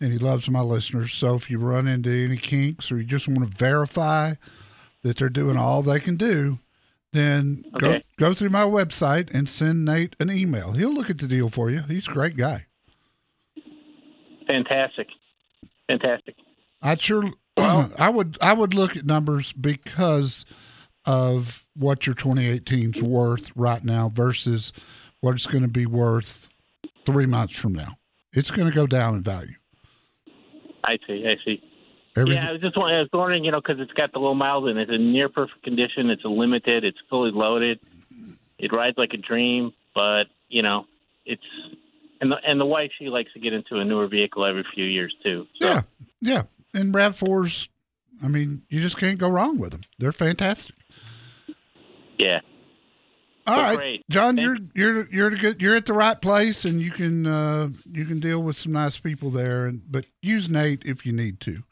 and 0.00 0.12
he 0.12 0.18
loves 0.18 0.48
my 0.48 0.60
listeners. 0.60 1.12
So 1.12 1.34
if 1.34 1.50
you 1.50 1.58
run 1.58 1.88
into 1.88 2.10
any 2.10 2.36
kinks 2.36 2.92
or 2.92 2.98
you 2.98 3.04
just 3.04 3.26
want 3.26 3.40
to 3.40 3.56
verify 3.56 4.34
that 5.02 5.16
they're 5.16 5.28
doing 5.28 5.56
all 5.56 5.82
they 5.82 5.98
can 5.98 6.16
do, 6.16 6.58
then 7.12 7.64
Okay. 7.74 8.04
go 8.18 8.28
go 8.28 8.34
through 8.34 8.50
my 8.50 8.62
website 8.64 9.34
and 9.34 9.48
send 9.48 9.84
Nate 9.84 10.14
an 10.20 10.30
email. 10.30 10.72
He'll 10.72 10.94
look 10.94 11.10
at 11.10 11.18
the 11.18 11.26
deal 11.26 11.48
for 11.48 11.68
you. 11.68 11.80
He's 11.88 12.06
a 12.06 12.12
great 12.12 12.36
guy. 12.36 12.66
Fantastic. 14.46 15.08
Fantastic. 15.88 16.36
I'd 16.82 17.00
sure. 17.00 17.24
I 17.56 18.08
would. 18.08 18.38
I 18.40 18.52
would 18.52 18.74
look 18.74 18.96
at 18.96 19.04
numbers 19.04 19.52
because 19.52 20.44
of 21.04 21.66
what 21.74 22.06
your 22.06 22.14
2018's 22.14 23.02
worth 23.02 23.50
right 23.56 23.84
now 23.84 24.08
versus 24.08 24.72
what 25.20 25.34
it's 25.34 25.46
going 25.46 25.62
to 25.62 25.70
be 25.70 25.86
worth 25.86 26.50
three 27.04 27.26
months 27.26 27.56
from 27.56 27.72
now. 27.72 27.94
It's 28.32 28.50
going 28.50 28.68
to 28.68 28.74
go 28.74 28.86
down 28.86 29.16
in 29.16 29.22
value. 29.22 29.54
I 30.84 30.98
see. 31.06 31.26
I 31.26 31.36
see. 31.44 31.62
Everything. 32.16 32.42
Yeah, 32.42 32.50
I 32.50 32.52
was 32.52 32.60
just 32.60 32.76
wondering, 32.76 32.98
I 32.98 33.00
was 33.00 33.08
wondering, 33.12 33.44
you 33.44 33.52
know, 33.52 33.60
because 33.60 33.80
it's 33.80 33.92
got 33.92 34.12
the 34.12 34.18
low 34.18 34.34
miles 34.34 34.68
and 34.68 34.78
it's 34.78 34.90
in 34.90 35.12
near 35.12 35.28
perfect 35.28 35.62
condition. 35.62 36.10
It's 36.10 36.24
a 36.24 36.28
limited. 36.28 36.84
It's 36.84 36.98
fully 37.08 37.30
loaded. 37.30 37.80
It 38.58 38.72
rides 38.72 38.98
like 38.98 39.12
a 39.14 39.16
dream, 39.16 39.72
but 39.94 40.24
you 40.48 40.62
know, 40.62 40.86
it's 41.24 41.42
and 42.20 42.30
the 42.30 42.36
and 42.46 42.60
the 42.60 42.66
wife 42.66 42.90
she 42.98 43.08
likes 43.08 43.32
to 43.32 43.40
get 43.40 43.52
into 43.52 43.76
a 43.76 43.84
newer 43.84 44.06
vehicle 44.08 44.44
every 44.44 44.64
few 44.74 44.84
years 44.84 45.14
too. 45.22 45.46
So, 45.60 45.68
Yeah, 45.68 45.82
yeah. 46.20 46.42
And 46.74 46.94
RAV4s, 46.94 47.68
I 48.22 48.28
mean, 48.28 48.62
you 48.68 48.80
just 48.80 48.96
can't 48.98 49.18
go 49.18 49.28
wrong 49.28 49.58
with 49.58 49.72
them. 49.72 49.80
They're 49.98 50.12
fantastic. 50.12 50.76
yeah. 52.18 52.40
All 53.46 53.58
Oh, 53.58 53.62
right, 53.62 53.76
great. 53.76 54.04
John, 54.10 54.36
Thank- 54.36 54.46
you're 54.74 54.94
you're 54.94 55.08
you're 55.10 55.32
at 55.34 55.40
good, 55.40 55.62
you're 55.62 55.74
at 55.74 55.86
the 55.86 55.92
right 55.94 56.20
place, 56.20 56.64
and 56.64 56.80
you 56.80 56.90
can 56.90 57.26
uh, 57.26 57.70
you 57.90 58.04
can 58.04 58.20
deal 58.20 58.40
with 58.42 58.56
some 58.56 58.72
nice 58.72 58.98
people 59.00 59.30
there. 59.30 59.66
And 59.66 59.82
but 59.90 60.06
use 60.22 60.48
Nate 60.50 60.84
if 60.84 61.04
you 61.06 61.12
need 61.12 61.40
to. 61.40 61.62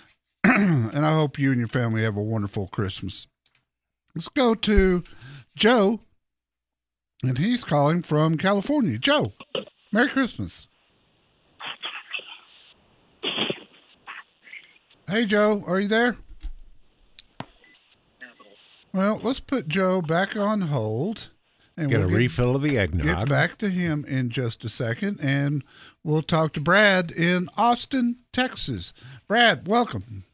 and 0.44 1.04
I 1.06 1.12
hope 1.12 1.38
you 1.38 1.50
and 1.50 1.58
your 1.58 1.68
family 1.68 2.02
have 2.02 2.16
a 2.16 2.22
wonderful 2.22 2.66
Christmas. 2.68 3.26
Let's 4.14 4.28
go 4.28 4.54
to 4.54 5.04
Joe, 5.54 6.00
and 7.22 7.36
he's 7.38 7.62
calling 7.62 8.02
from 8.02 8.36
California. 8.38 8.98
Joe, 8.98 9.34
Merry 9.92 10.08
Christmas. 10.08 10.66
Hey, 15.08 15.24
Joe, 15.24 15.62
are 15.66 15.80
you 15.80 15.88
there? 15.88 16.16
Well, 18.92 19.20
let's 19.22 19.40
put 19.40 19.68
Joe 19.68 20.02
back 20.02 20.36
on 20.36 20.62
hold. 20.62 21.30
And 21.76 21.88
Get 21.90 22.02
a 22.02 22.06
we'll 22.08 22.16
refill 22.16 22.56
of 22.56 22.62
the 22.62 22.76
eggnog. 22.76 23.02
Get 23.04 23.10
eggnog. 23.12 23.28
back 23.28 23.56
to 23.58 23.68
him 23.68 24.04
in 24.08 24.30
just 24.30 24.64
a 24.64 24.68
second, 24.68 25.18
and 25.22 25.62
we'll 26.02 26.22
talk 26.22 26.52
to 26.54 26.60
Brad 26.60 27.12
in 27.12 27.48
Austin, 27.56 28.16
Texas. 28.32 28.92
Brad, 29.28 29.68
welcome. 29.68 30.24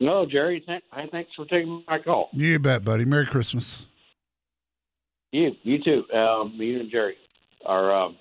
No, 0.00 0.26
Jerry. 0.26 0.60
Th- 0.60 0.82
thanks 1.12 1.30
for 1.36 1.44
taking 1.44 1.84
my 1.86 2.00
call. 2.00 2.28
You 2.32 2.58
bet, 2.58 2.84
buddy. 2.84 3.04
Merry 3.04 3.26
Christmas. 3.26 3.86
You, 5.30 5.52
you 5.62 5.78
too. 5.82 6.04
Um, 6.12 6.54
you 6.56 6.80
and 6.80 6.90
Jerry 6.90 7.14
are. 7.64 7.94
Um, 7.94 8.16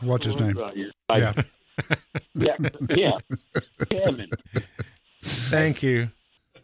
What's 0.00 0.26
his 0.26 0.40
name? 0.40 0.58
uh, 0.58 0.72
your- 0.72 0.90
Yeah. 1.16 1.32
Yeah, 2.34 2.56
yeah. 2.90 3.18
Kevin, 3.90 4.30
Thank 5.22 5.82
you. 5.82 6.10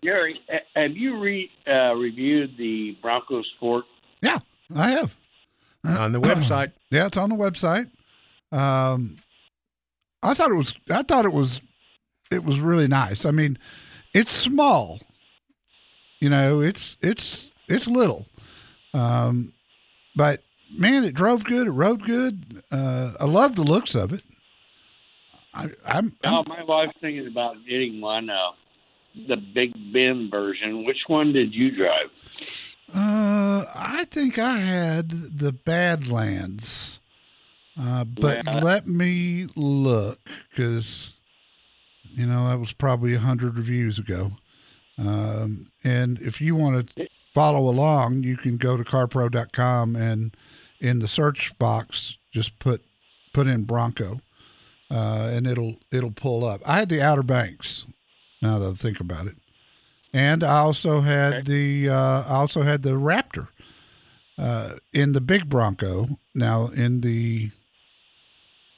Jerry, 0.03 0.40
have 0.75 0.96
you 0.96 1.18
re, 1.18 1.51
uh, 1.66 1.94
reviewed 1.94 2.57
the 2.57 2.96
Bronco 3.03 3.42
Sport? 3.42 3.85
Yeah, 4.23 4.38
I 4.75 4.90
have. 4.90 5.16
On 5.99 6.12
the 6.12 6.20
website. 6.20 6.73
Yeah, 6.90 7.07
it's 7.07 7.16
on 7.16 7.31
the 7.31 7.37
website. 7.37 7.88
Um, 8.53 9.16
I 10.23 10.35
thought 10.35 10.51
it 10.51 10.57
was. 10.57 10.75
I 10.90 11.03
thought 11.03 11.25
it 11.25 11.33
was. 11.33 11.62
It 12.31 12.44
was 12.44 12.61
really 12.61 12.87
nice. 12.87 13.25
I 13.25 13.31
mean, 13.31 13.59
it's 14.12 14.31
small. 14.31 15.01
You 16.20 16.29
know, 16.29 16.61
it's 16.61 16.99
it's 17.01 17.55
it's 17.66 17.87
little, 17.87 18.27
um, 18.92 19.55
but 20.14 20.42
man, 20.77 21.05
it 21.05 21.14
drove 21.14 21.44
good. 21.44 21.66
It 21.66 21.70
rode 21.70 22.03
good. 22.03 22.61
Uh, 22.70 23.12
I 23.18 23.25
love 23.25 23.57
the 23.57 23.62
looks 23.62 23.94
of 23.94 24.12
it. 24.12 24.23
I, 25.52 25.64
I'm, 25.86 26.12
I'm 26.24 26.34
Oh, 26.34 26.42
my 26.46 26.62
wife's 26.64 26.96
thinking 27.00 27.26
about 27.26 27.56
getting 27.68 28.00
one, 28.00 28.30
uh, 28.30 28.50
the 29.28 29.36
Big 29.36 29.72
Bend 29.92 30.30
version. 30.30 30.84
Which 30.84 31.04
one 31.08 31.32
did 31.32 31.54
you 31.54 31.70
drive? 31.76 32.10
Uh, 32.94 33.64
I 33.74 34.04
think 34.10 34.38
I 34.38 34.56
had 34.58 35.10
the 35.10 35.52
Badlands, 35.52 37.00
uh, 37.80 38.04
but 38.04 38.44
Yeah. 38.44 38.60
let 38.60 38.86
me 38.86 39.46
look 39.54 40.18
because 40.50 41.18
you 42.02 42.26
know 42.26 42.48
that 42.48 42.58
was 42.58 42.72
probably 42.72 43.14
a 43.14 43.20
hundred 43.20 43.56
reviews 43.56 43.98
ago. 43.98 44.30
Um, 44.98 45.70
and 45.84 46.18
if 46.20 46.40
you 46.40 46.54
want 46.56 46.90
to 46.96 47.08
follow 47.32 47.68
along, 47.70 48.24
you 48.24 48.36
can 48.36 48.56
go 48.56 48.76
to 48.76 48.82
carpro.com 48.84 49.94
and 49.96 50.36
in 50.80 50.98
the 50.98 51.08
search 51.08 51.56
box 51.58 52.18
just 52.32 52.58
put 52.58 52.82
put 53.32 53.46
in 53.46 53.62
Bronco, 53.64 54.18
uh, 54.90 55.31
and 55.33 55.46
it'll 55.46 55.76
it'll 55.90 56.11
pull 56.11 56.44
up. 56.44 56.61
I 56.66 56.79
had 56.79 56.88
the 56.88 57.03
Outer 57.03 57.22
Banks. 57.22 57.87
Now 58.42 58.59
that 58.59 58.70
I 58.70 58.74
think 58.74 59.00
about 59.00 59.26
it, 59.26 59.37
and 60.12 60.42
I 60.42 60.59
also 60.59 61.00
had 61.00 61.44
the 61.46 61.90
uh, 61.90 62.22
I 62.26 62.35
also 62.35 62.62
had 62.62 62.83
the 62.83 62.92
Raptor 62.92 63.48
uh, 64.38 64.74
in 64.92 65.12
the 65.12 65.20
big 65.20 65.48
Bronco. 65.48 66.07
Now 66.35 66.68
in 66.68 67.03
the 67.03 67.50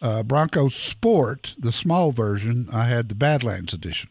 uh, 0.01 0.25
Bronco 0.25 0.69
Sport, 0.69 1.55
the 1.59 1.71
small 1.71 2.11
version, 2.11 2.69
I 2.73 2.85
had 2.85 3.09
the 3.09 3.15
Badlands 3.15 3.73
edition. 3.73 4.11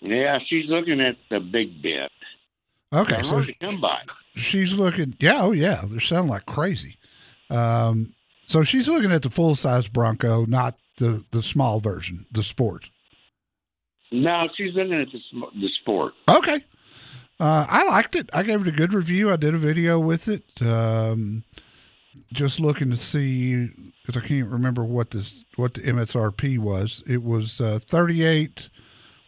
Yeah, 0.00 0.38
she's 0.46 0.66
looking 0.66 1.00
at 1.00 1.16
the 1.28 1.40
Big 1.40 1.82
Bend. 1.82 2.08
Okay, 2.92 3.22
so 3.22 3.44
come 3.60 3.80
by. 3.80 4.00
she's 4.34 4.72
looking. 4.72 5.14
Yeah, 5.20 5.42
oh 5.42 5.52
yeah, 5.52 5.82
they're 5.86 6.00
sounding 6.00 6.30
like 6.30 6.46
crazy. 6.46 6.96
Um, 7.50 8.12
so 8.50 8.64
she's 8.64 8.88
looking 8.88 9.12
at 9.12 9.22
the 9.22 9.30
full 9.30 9.54
size 9.54 9.88
Bronco, 9.88 10.44
not 10.44 10.76
the 10.98 11.24
the 11.30 11.42
small 11.42 11.78
version, 11.78 12.26
the 12.32 12.42
Sport. 12.42 12.90
No, 14.12 14.48
she's 14.56 14.74
looking 14.74 14.94
at 14.94 15.08
the, 15.12 15.20
the 15.60 15.68
sport. 15.80 16.14
Okay. 16.28 16.64
Uh, 17.38 17.64
I 17.68 17.84
liked 17.84 18.16
it. 18.16 18.28
I 18.32 18.42
gave 18.42 18.60
it 18.60 18.68
a 18.68 18.76
good 18.76 18.92
review. 18.92 19.30
I 19.30 19.36
did 19.36 19.54
a 19.54 19.58
video 19.58 20.00
with 20.00 20.26
it. 20.26 20.60
Um, 20.60 21.44
just 22.32 22.58
looking 22.58 22.90
to 22.90 22.96
see 22.96 23.68
because 24.04 24.20
I 24.20 24.26
can't 24.26 24.50
remember 24.50 24.84
what 24.84 25.12
this 25.12 25.44
what 25.54 25.74
the 25.74 25.82
MSRP 25.82 26.58
was. 26.58 27.04
It 27.06 27.22
was 27.22 27.60
uh, 27.60 27.78
thirty 27.80 28.24
eight 28.24 28.68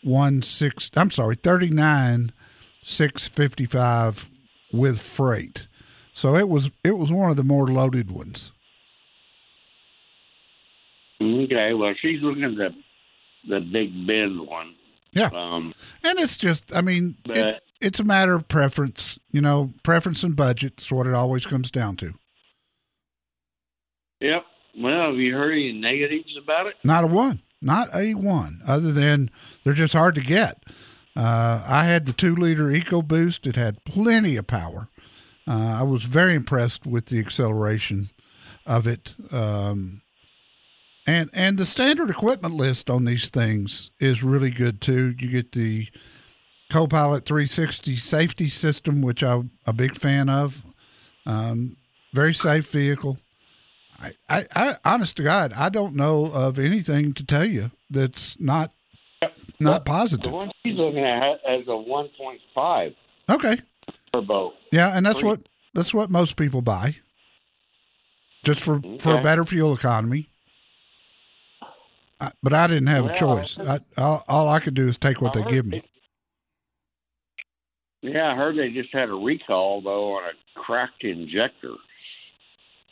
one 0.03 0.43
six. 0.43 0.91
I'm 0.97 1.11
sorry, 1.11 1.37
thirty 1.37 1.71
nine 1.71 2.33
six 2.83 3.29
fifty 3.29 3.67
five 3.67 4.29
with 4.73 5.01
freight. 5.01 5.69
So 6.13 6.35
it 6.35 6.49
was 6.49 6.73
it 6.83 6.99
was 6.99 7.13
one 7.13 7.31
of 7.31 7.37
the 7.37 7.45
more 7.45 7.69
loaded 7.69 8.11
ones. 8.11 8.51
Okay, 11.45 11.73
well, 11.75 11.95
she's 12.01 12.21
looking 12.23 12.45
at 12.45 12.57
the 12.57 12.71
the 13.49 13.61
Big 13.61 14.07
Bend 14.07 14.41
one. 14.47 14.75
Yeah. 15.13 15.31
Um, 15.35 15.75
And 16.03 16.19
it's 16.19 16.37
just, 16.39 16.75
I 16.75 16.81
mean, 16.81 17.17
it, 17.27 17.61
it's 17.81 18.01
a 18.01 18.05
matter 18.05 18.35
of 18.35 18.49
preference. 18.49 19.19
You 19.31 19.41
know, 19.41 19.73
preference 19.83 20.23
and 20.23 20.35
budget 20.37 20.81
is 20.81 20.91
what 20.93 21.07
it 21.07 21.13
always 21.15 21.45
comes 21.45 21.71
down 21.71 21.97
to. 21.97 22.13
yep. 24.21 24.45
Well, 24.79 25.11
have 25.11 25.17
you 25.17 25.35
heard 25.35 25.53
any 25.53 25.73
negatives 25.73 26.35
about 26.43 26.67
it? 26.67 26.77
Not 26.83 27.05
a 27.05 27.07
one, 27.07 27.41
not 27.61 27.95
a 27.95 28.15
one. 28.15 28.63
Other 28.67 28.91
than 28.91 29.31
they're 29.65 29.75
just 29.75 29.93
hard 29.93 30.15
to 30.15 30.23
get. 30.23 30.63
Uh, 31.15 31.63
I 31.69 31.85
had 31.85 32.07
the 32.07 32.15
two 32.15 32.35
liter 32.35 32.69
EcoBoost. 32.69 33.47
It 33.47 33.57
had 33.57 33.85
plenty 33.85 34.37
of 34.37 34.47
power. 34.47 34.89
Uh, 35.47 35.77
I 35.79 35.83
was 35.83 36.05
very 36.05 36.35
impressed 36.35 36.87
with 36.87 37.07
the 37.07 37.19
acceleration 37.19 38.07
of 38.65 38.87
it. 38.87 39.15
Um, 39.31 40.01
and 41.07 41.31
and 41.33 41.59
the 41.59 41.67
standard 41.67 42.11
equipment 42.11 42.55
list 42.55 42.89
on 42.91 43.05
these 43.05 43.29
things 43.31 43.91
is 43.99 44.23
really 44.23 44.51
good 44.51 44.81
too. 44.81 45.15
You 45.19 45.29
get 45.31 45.53
the 45.53 45.89
Co-Pilot360 46.71 47.99
safety 47.99 48.49
system, 48.49 49.03
which 49.03 49.23
I'm 49.23 49.51
a 49.67 49.73
big 49.73 49.95
fan 49.97 50.29
of. 50.29 50.63
Um, 51.27 51.77
very 52.15 52.35
safe 52.35 52.71
vehicle. 52.71 53.19
I, 54.01 54.13
I, 54.29 54.45
I, 54.57 54.75
honest 54.85 55.17
to 55.19 55.23
God, 55.23 55.53
I 55.57 55.69
don't 55.69 55.95
know 55.95 56.27
of 56.33 56.59
anything 56.59 57.13
to 57.15 57.25
tell 57.25 57.45
you 57.45 57.71
that's 57.91 58.41
not 58.41 58.73
not 59.61 59.85
The 59.85 59.91
positive. 59.91 60.33
one 60.33 60.51
she's 60.65 60.75
looking 60.77 61.05
at 61.05 61.39
has 61.47 61.63
a 61.69 61.71
1.5 61.71 62.95
Okay, 63.31 63.57
turbo. 64.13 64.53
yeah, 64.73 64.97
and 64.97 65.07
that's 65.07 65.23
what 65.23 65.41
that's 65.75 65.95
what 65.95 66.11
most 66.11 66.37
people 66.37 66.61
buy, 66.63 66.97
just 68.45 68.61
for 68.61 68.81
for 68.99 69.17
a 69.19 69.23
better 69.23 69.45
fuel 69.45 69.73
economy. 69.75 70.29
I, 72.23 72.31
but 72.43 72.53
I 72.53 72.69
didn't 72.69 72.87
have 72.87 73.07
a 73.07 73.15
choice. 73.17 73.59
I, 73.59 73.81
all, 73.99 74.23
all 74.29 74.49
I 74.49 74.61
could 74.61 74.75
do 74.75 74.87
is 74.87 74.97
take 74.97 75.21
what 75.21 75.37
I 75.37 75.43
they 75.43 75.51
give 75.51 75.67
me. 75.67 75.83
Yeah, 78.01 78.33
I 78.33 78.37
heard 78.37 78.57
they 78.57 78.71
just 78.71 78.93
had 78.93 79.09
a 79.09 79.15
recall 79.15 79.81
though 79.81 80.17
on 80.17 80.25
a 80.25 80.61
cracked 80.61 81.03
injector. 81.03 81.75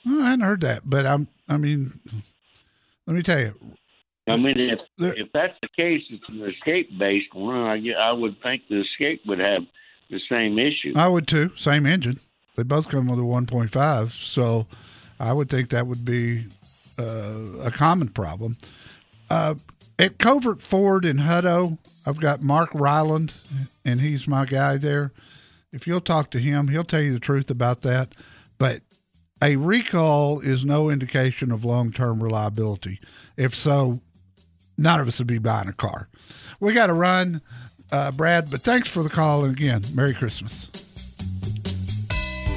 Well, 0.04 0.22
I 0.22 0.30
hadn't 0.30 0.44
heard 0.44 0.62
that, 0.62 0.82
but 0.84 1.06
I'm. 1.06 1.28
I 1.48 1.56
mean, 1.56 1.92
let 3.06 3.16
me 3.16 3.22
tell 3.22 3.38
you, 3.38 3.54
I 4.28 4.36
mean, 4.36 4.58
if 4.58 4.80
if 4.98 5.28
that's 5.32 5.56
the 5.62 5.68
case, 5.76 6.02
it's 6.10 6.34
an 6.34 6.48
escape 6.48 6.90
based 6.98 7.34
one. 7.34 7.56
I, 7.56 7.80
I 7.98 8.12
would 8.12 8.40
think 8.42 8.62
the 8.68 8.80
escape 8.80 9.22
would 9.26 9.38
have 9.38 9.62
the 10.10 10.20
same 10.28 10.58
issue. 10.58 10.92
I 10.96 11.08
would 11.08 11.28
too. 11.28 11.52
Same 11.56 11.86
engine. 11.86 12.18
They 12.56 12.64
both 12.64 12.88
come 12.88 13.08
with 13.08 13.18
a 13.18 13.22
1.5, 13.22 14.10
so 14.10 14.66
I 15.18 15.32
would 15.32 15.48
think 15.48 15.70
that 15.70 15.86
would 15.86 16.04
be 16.04 16.42
uh, 16.98 17.62
a 17.64 17.70
common 17.70 18.08
problem. 18.08 18.56
Uh, 19.30 19.54
at 19.98 20.18
Covert 20.18 20.60
Ford 20.60 21.04
in 21.04 21.18
Hutto, 21.18 21.78
I've 22.06 22.20
got 22.20 22.42
Mark 22.42 22.70
Ryland, 22.74 23.34
and 23.84 24.00
he's 24.00 24.26
my 24.26 24.44
guy 24.44 24.76
there. 24.76 25.12
If 25.72 25.86
you'll 25.86 26.00
talk 26.00 26.30
to 26.32 26.38
him, 26.38 26.68
he'll 26.68 26.84
tell 26.84 27.02
you 27.02 27.12
the 27.12 27.20
truth 27.20 27.50
about 27.50 27.82
that. 27.82 28.14
But 28.58 28.80
a 29.42 29.56
recall 29.56 30.40
is 30.40 30.64
no 30.64 30.90
indication 30.90 31.52
of 31.52 31.64
long 31.64 31.92
term 31.92 32.22
reliability. 32.22 33.00
If 33.36 33.54
so, 33.54 34.00
none 34.76 35.00
of 35.00 35.08
us 35.08 35.18
would 35.18 35.26
be 35.28 35.38
buying 35.38 35.68
a 35.68 35.72
car. 35.72 36.08
We 36.58 36.72
got 36.72 36.88
to 36.88 36.94
run, 36.94 37.40
uh, 37.92 38.10
Brad, 38.12 38.50
but 38.50 38.62
thanks 38.62 38.88
for 38.88 39.02
the 39.02 39.10
call. 39.10 39.44
And 39.44 39.56
again, 39.56 39.82
Merry 39.94 40.14
Christmas. 40.14 40.89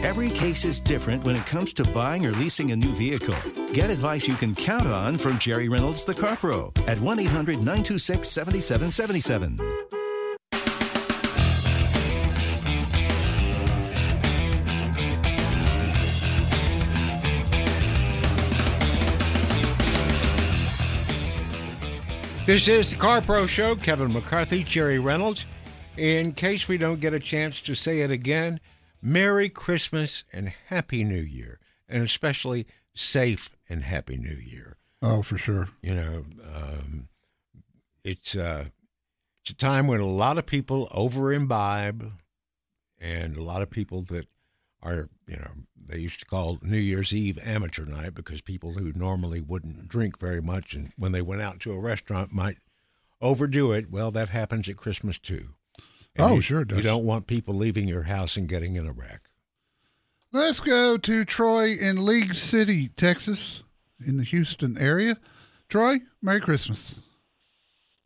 Every 0.04 0.30
case 0.32 0.66
is 0.66 0.82
different 0.82 1.24
when 1.24 1.38
it 1.38 1.46
comes 1.46 1.72
to 1.76 1.86
buying 1.86 2.26
or 2.26 2.32
leasing 2.32 2.72
a 2.72 2.76
new 2.76 2.92
vehicle. 2.94 3.38
Get 3.72 3.90
advice 3.90 4.28
you 4.28 4.36
can 4.36 4.54
count 4.54 4.86
on 4.86 5.18
from 5.18 5.40
Jerry 5.40 5.70
Reynolds, 5.70 6.04
the 6.04 6.14
Car 6.14 6.36
Pro, 6.36 6.74
at 6.88 7.00
1 7.00 7.20
800 7.20 7.60
926 7.60 8.28
7777. 8.28 9.58
This 22.46 22.68
is 22.68 22.90
the 22.90 22.98
Car 22.98 23.22
Pro 23.22 23.46
Show. 23.46 23.78
Kevin 23.78 24.12
McCarthy, 24.12 24.66
Jerry 24.66 25.00
Reynolds. 25.00 25.46
In 25.96 26.34
case 26.34 26.68
we 26.68 26.78
don't 26.78 27.00
get 27.00 27.14
a 27.14 27.20
chance 27.20 27.62
to 27.62 27.74
say 27.74 28.02
it 28.02 28.12
again, 28.12 28.60
Merry 29.06 29.50
Christmas 29.50 30.24
and 30.32 30.54
Happy 30.68 31.04
New 31.04 31.22
Year, 31.22 31.60
and 31.90 32.04
especially 32.04 32.66
safe 32.96 33.50
and 33.68 33.84
Happy 33.84 34.16
New 34.16 34.36
Year. 34.36 34.78
Oh, 35.02 35.22
for 35.22 35.38
sure. 35.38 35.68
You 35.82 35.94
know, 35.94 36.26
um, 36.56 37.10
it's 38.06 38.34
uh, 38.34 38.68
it's 39.42 39.52
a 39.52 39.56
time 39.56 39.88
when 39.88 40.00
a 40.00 40.06
lot 40.06 40.38
of 40.38 40.46
people 40.46 40.88
over 40.92 41.34
imbibe, 41.34 42.14
and 42.98 43.36
a 43.36 43.44
lot 43.44 43.62
of 43.62 43.70
people 43.70 44.04
that 44.04 44.28
are 44.82 45.10
you 45.28 45.36
know 45.36 45.52
they 45.76 45.98
used 46.00 46.22
to 46.22 46.26
call 46.26 46.60
New 46.62 46.78
Year's 46.78 47.14
Eve 47.14 47.38
amateur 47.44 47.86
night 47.86 48.16
because 48.16 48.40
people 48.40 48.74
who 48.74 48.94
normally 48.96 49.42
wouldn't 49.42 49.90
drink 49.90 50.18
very 50.18 50.42
much 50.42 50.74
and 50.74 50.94
when 50.98 51.12
they 51.12 51.22
went 51.22 51.42
out 51.42 51.60
to 51.62 51.74
a 51.74 51.80
restaurant 51.80 52.32
might 52.32 52.58
overdo 53.22 53.74
it. 53.74 53.92
Well, 53.92 54.12
that 54.12 54.30
happens 54.30 54.70
at 54.70 54.78
Christmas 54.78 55.20
too. 55.20 55.56
And 56.16 56.26
Oh, 56.32 56.36
you- 56.36 56.42
sure 56.42 56.62
it 56.62 56.68
does. 56.70 56.78
You 56.78 56.84
don't 56.84 57.06
want 57.06 57.28
people 57.28 57.54
leaving 57.56 57.88
your 57.88 58.04
house 58.04 58.38
and 58.38 58.48
getting 58.48 58.76
in 58.76 58.88
a 58.88 58.94
wreck. 58.94 59.22
Let's 60.32 60.60
go 60.60 60.98
to 60.98 61.26
Troy 61.26 61.74
in 61.80 62.06
League 62.06 62.36
City, 62.36 62.88
Texas, 62.90 63.64
in 64.06 64.18
the 64.18 64.24
Houston 64.24 64.78
area. 64.80 65.18
Troy, 65.70 65.98
Merry 66.22 66.40
Christmas. 66.42 67.02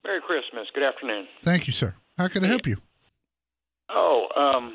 Merry 0.03 0.21
Christmas. 0.21 0.67
Good 0.73 0.83
afternoon. 0.83 1.27
Thank 1.43 1.67
you, 1.67 1.73
sir. 1.73 1.95
How 2.17 2.27
can 2.27 2.43
I 2.43 2.47
help 2.47 2.65
you? 2.67 2.77
Oh, 3.89 4.27
um, 4.35 4.73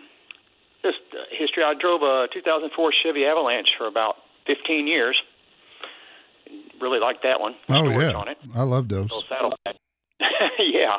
just 0.82 0.98
uh, 1.12 1.24
history. 1.38 1.62
I 1.64 1.74
drove 1.78 2.02
a 2.02 2.26
2004 2.32 2.92
Chevy 3.02 3.24
Avalanche 3.24 3.68
for 3.78 3.86
about 3.86 4.16
15 4.46 4.86
years. 4.86 5.16
Really 6.80 6.98
liked 6.98 7.22
that 7.22 7.40
one. 7.40 7.54
Oh, 7.68 7.84
Storage 7.84 8.12
yeah. 8.12 8.18
On 8.18 8.28
it. 8.28 8.38
I 8.54 8.62
love 8.62 8.88
those. 8.88 9.02
Little 9.10 9.24
saddlebag. 9.28 9.76
yeah. 10.58 10.96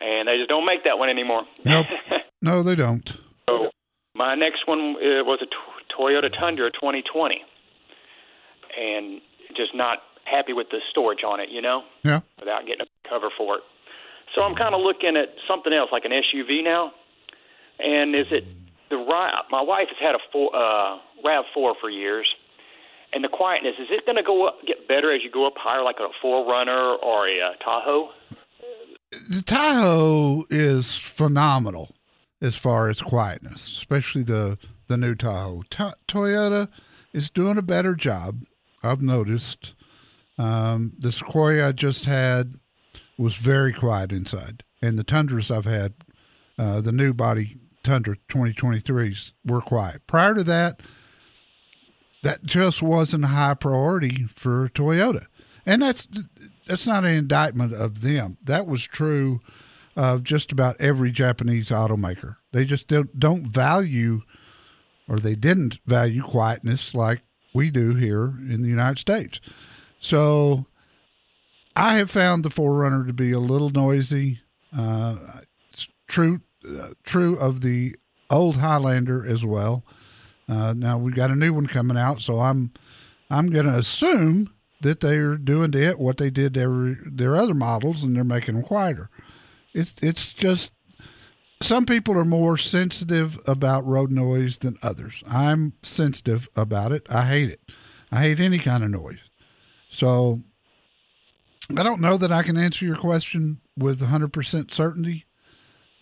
And 0.00 0.28
they 0.28 0.36
just 0.36 0.48
don't 0.48 0.66
make 0.66 0.84
that 0.84 0.98
one 0.98 1.08
anymore. 1.08 1.44
Nope. 1.64 1.86
No, 2.42 2.62
they 2.62 2.74
don't. 2.76 3.10
So 3.48 3.70
my 4.14 4.34
next 4.36 4.68
one 4.68 4.78
uh, 4.96 5.24
was 5.24 5.40
a 5.42 5.92
Toyota 5.92 6.32
Tundra 6.32 6.70
2020, 6.70 7.42
and 8.78 9.20
just 9.56 9.74
not 9.74 9.98
happy 10.24 10.52
with 10.52 10.68
the 10.70 10.78
storage 10.90 11.24
on 11.24 11.40
it. 11.40 11.48
You 11.48 11.62
know, 11.62 11.82
Yeah. 12.04 12.20
without 12.38 12.66
getting 12.66 12.82
a 12.82 13.08
cover 13.08 13.30
for 13.36 13.56
it. 13.56 13.62
So 14.34 14.42
I'm 14.42 14.54
kind 14.54 14.74
of 14.74 14.80
looking 14.82 15.16
at 15.16 15.34
something 15.48 15.72
else, 15.72 15.90
like 15.90 16.04
an 16.04 16.12
SUV 16.12 16.62
now. 16.62 16.92
And 17.78 18.14
is 18.14 18.30
it 18.30 18.44
the 18.90 18.96
right? 18.96 19.32
My 19.50 19.62
wife 19.62 19.88
has 19.88 19.98
had 19.98 20.14
a 20.14 20.18
four, 20.30 20.54
uh, 20.54 20.98
Rav4 21.24 21.74
for 21.80 21.90
years, 21.90 22.28
and 23.12 23.24
the 23.24 23.28
quietness 23.28 23.74
is 23.78 23.88
it 23.90 24.04
going 24.04 24.16
to 24.16 24.22
go 24.22 24.46
up, 24.46 24.58
get 24.66 24.86
better 24.88 25.10
as 25.12 25.22
you 25.24 25.30
go 25.30 25.46
up 25.46 25.54
higher, 25.56 25.82
like 25.82 25.96
a 26.00 26.08
4Runner 26.24 27.02
or 27.02 27.28
a 27.28 27.40
uh, 27.40 27.52
Tahoe? 27.64 28.10
The 29.30 29.42
Tahoe 29.42 30.44
is 30.50 30.96
phenomenal 30.96 31.94
as 32.40 32.56
far 32.56 32.88
as 32.88 33.00
quietness, 33.02 33.68
especially 33.68 34.22
the 34.22 34.58
the 34.88 34.96
new 34.96 35.14
Tahoe. 35.14 35.62
Ta- 35.68 35.94
Toyota 36.06 36.68
is 37.12 37.30
doing 37.30 37.58
a 37.58 37.62
better 37.62 37.94
job. 37.94 38.42
I've 38.82 39.02
noticed. 39.02 39.74
Um, 40.38 40.92
the 40.98 41.12
Sequoia 41.12 41.68
I 41.68 41.72
just 41.72 42.04
had 42.04 42.52
was 43.16 43.36
very 43.36 43.72
quiet 43.72 44.12
inside, 44.12 44.64
and 44.82 44.98
the 44.98 45.04
Tundras 45.04 45.50
I've 45.50 45.64
had, 45.64 45.94
uh, 46.58 46.82
the 46.82 46.92
new 46.92 47.14
body 47.14 47.56
Tundra 47.82 48.16
2023s 48.28 49.32
were 49.46 49.62
quiet. 49.62 50.06
Prior 50.06 50.34
to 50.34 50.44
that, 50.44 50.80
that 52.22 52.44
just 52.44 52.82
wasn't 52.82 53.24
a 53.24 53.28
high 53.28 53.54
priority 53.54 54.24
for 54.24 54.68
Toyota, 54.68 55.26
and 55.64 55.80
that's 55.80 56.06
that's 56.66 56.86
not 56.86 57.04
an 57.04 57.14
indictment 57.14 57.72
of 57.72 58.00
them. 58.00 58.38
That 58.44 58.66
was 58.66 58.82
true 58.84 59.40
of 59.96 60.24
just 60.24 60.52
about 60.52 60.76
every 60.80 61.10
Japanese 61.10 61.70
automaker. 61.70 62.36
They 62.52 62.64
just 62.64 62.88
don't, 62.88 63.18
don't 63.18 63.46
value, 63.46 64.22
or 65.08 65.16
they 65.16 65.34
didn't 65.34 65.80
value 65.86 66.22
quietness 66.22 66.94
like 66.94 67.22
we 67.54 67.70
do 67.70 67.94
here 67.94 68.24
in 68.26 68.62
the 68.62 68.68
United 68.68 68.98
States. 68.98 69.40
So 70.00 70.66
I 71.74 71.94
have 71.96 72.10
found 72.10 72.44
the 72.44 72.50
4Runner 72.50 73.06
to 73.06 73.12
be 73.12 73.32
a 73.32 73.38
little 73.40 73.70
noisy 73.70 74.40
Uh, 74.76 75.16
it's 75.70 75.88
true, 76.06 76.40
uh, 76.68 76.88
true 77.02 77.38
of 77.38 77.62
the 77.62 77.94
old 78.28 78.56
Highlander 78.58 79.26
as 79.26 79.44
well. 79.44 79.84
Uh, 80.48 80.74
now 80.76 80.98
we've 80.98 81.14
got 81.14 81.30
a 81.30 81.36
new 81.36 81.54
one 81.54 81.66
coming 81.66 81.96
out, 81.96 82.20
so 82.20 82.40
I'm 82.40 82.72
I'm 83.30 83.48
going 83.48 83.66
to 83.66 83.76
assume 83.76 84.52
that 84.80 85.00
they're 85.00 85.36
doing 85.36 85.72
to 85.72 85.82
it 85.82 85.98
what 85.98 86.18
they 86.18 86.30
did 86.30 86.54
to 86.54 86.60
every, 86.60 86.96
their 87.04 87.36
other 87.36 87.54
models, 87.54 88.02
and 88.02 88.16
they're 88.16 88.24
making 88.24 88.54
them 88.54 88.64
quieter. 88.64 89.08
It's 89.72 89.96
it's 90.02 90.32
just 90.32 90.72
some 91.62 91.86
people 91.86 92.18
are 92.18 92.24
more 92.24 92.56
sensitive 92.56 93.38
about 93.46 93.86
road 93.86 94.10
noise 94.10 94.58
than 94.58 94.78
others. 94.82 95.22
I'm 95.28 95.74
sensitive 95.82 96.48
about 96.56 96.92
it. 96.92 97.06
I 97.10 97.26
hate 97.26 97.50
it. 97.50 97.60
I 98.10 98.22
hate 98.22 98.40
any 98.40 98.58
kind 98.58 98.84
of 98.84 98.90
noise. 98.90 99.30
So 99.88 100.40
I 101.76 101.82
don't 101.82 102.00
know 102.00 102.16
that 102.16 102.32
I 102.32 102.42
can 102.42 102.56
answer 102.56 102.84
your 102.84 102.96
question 102.96 103.60
with 103.76 104.00
100% 104.00 104.70
certainty. 104.70 105.25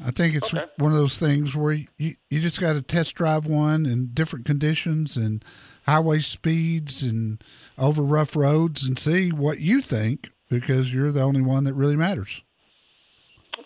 I 0.05 0.11
think 0.11 0.35
it's 0.35 0.53
Okay. 0.53 0.65
one 0.79 0.93
of 0.93 0.99
those 0.99 1.19
things 1.19 1.55
where 1.55 1.73
you, 1.73 2.15
you 2.29 2.41
just 2.41 2.61
got 2.61 2.73
to 2.73 2.83
test 2.83 3.15
drive 3.15 3.47
one 3.47 3.87
in 3.87 4.11
different 4.13 4.45
conditions 4.45 5.17
and 5.17 5.45
highway 5.87 6.19
speeds 6.19 7.03
and 7.03 7.43
over 7.79 8.03
rough 8.03 8.35
roads 8.35 8.85
and 8.85 8.99
see 8.99 9.31
what 9.31 9.61
you 9.61 9.81
think 9.81 10.31
because 10.51 10.93
you're 10.93 11.13
the 11.13 11.23
only 11.23 11.43
one 11.43 11.65
that 11.65 11.75
really 11.75 11.97
matters. 11.97 12.43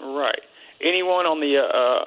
Right. 0.00 0.40
Anyone 0.82 1.26
on 1.26 1.40
the, 1.40 1.56
uh, 1.58 1.76
uh, 1.76 2.04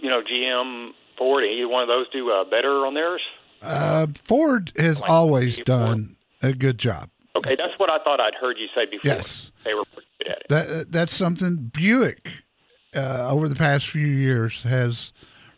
you 0.00 0.10
know, 0.10 0.20
GM, 0.22 0.90
Ford, 1.18 1.44
either 1.44 1.68
one 1.68 1.82
of 1.82 1.88
those 1.88 2.08
do 2.10 2.30
uh, 2.30 2.44
better 2.44 2.86
on 2.86 2.94
theirs? 2.94 3.22
Uh, 3.62 4.06
Ford 4.24 4.72
has 4.76 5.00
always 5.00 5.58
done 5.60 6.16
a 6.42 6.52
good 6.52 6.78
job. 6.78 7.08
Okay, 7.36 7.56
that's 7.56 7.76
what 7.78 7.90
I 7.90 7.98
thought 8.04 8.20
I'd 8.20 8.34
heard 8.34 8.58
you 8.58 8.66
say 8.74 8.84
before. 8.84 9.00
Yes. 9.12 9.50
They 9.64 9.74
were 9.74 9.84
pretty 9.86 10.08
good 10.18 10.28
at 10.30 10.38
it. 10.38 10.48
That 10.50 10.92
that's 10.92 11.12
something 11.14 11.70
Buick 11.74 12.28
uh, 12.94 13.28
over 13.30 13.48
the 13.48 13.54
past 13.54 13.88
few 13.88 14.06
years 14.06 14.62
has 14.62 15.12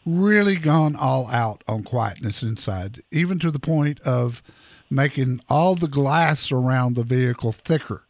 really 0.05 0.57
gone 0.57 0.95
all 0.95 1.27
out 1.29 1.63
on 1.67 1.83
quietness 1.83 2.43
inside, 2.43 3.01
even 3.11 3.39
to 3.41 3.51
the 3.51 3.59
point 3.59 4.01
of 4.01 4.43
making 4.89 5.41
all 5.49 5.75
the 5.75 5.89
glass 5.89 6.53
around 6.53 6.95
the 6.95 7.03
vehicle 7.03 7.53
thicker 7.53 8.05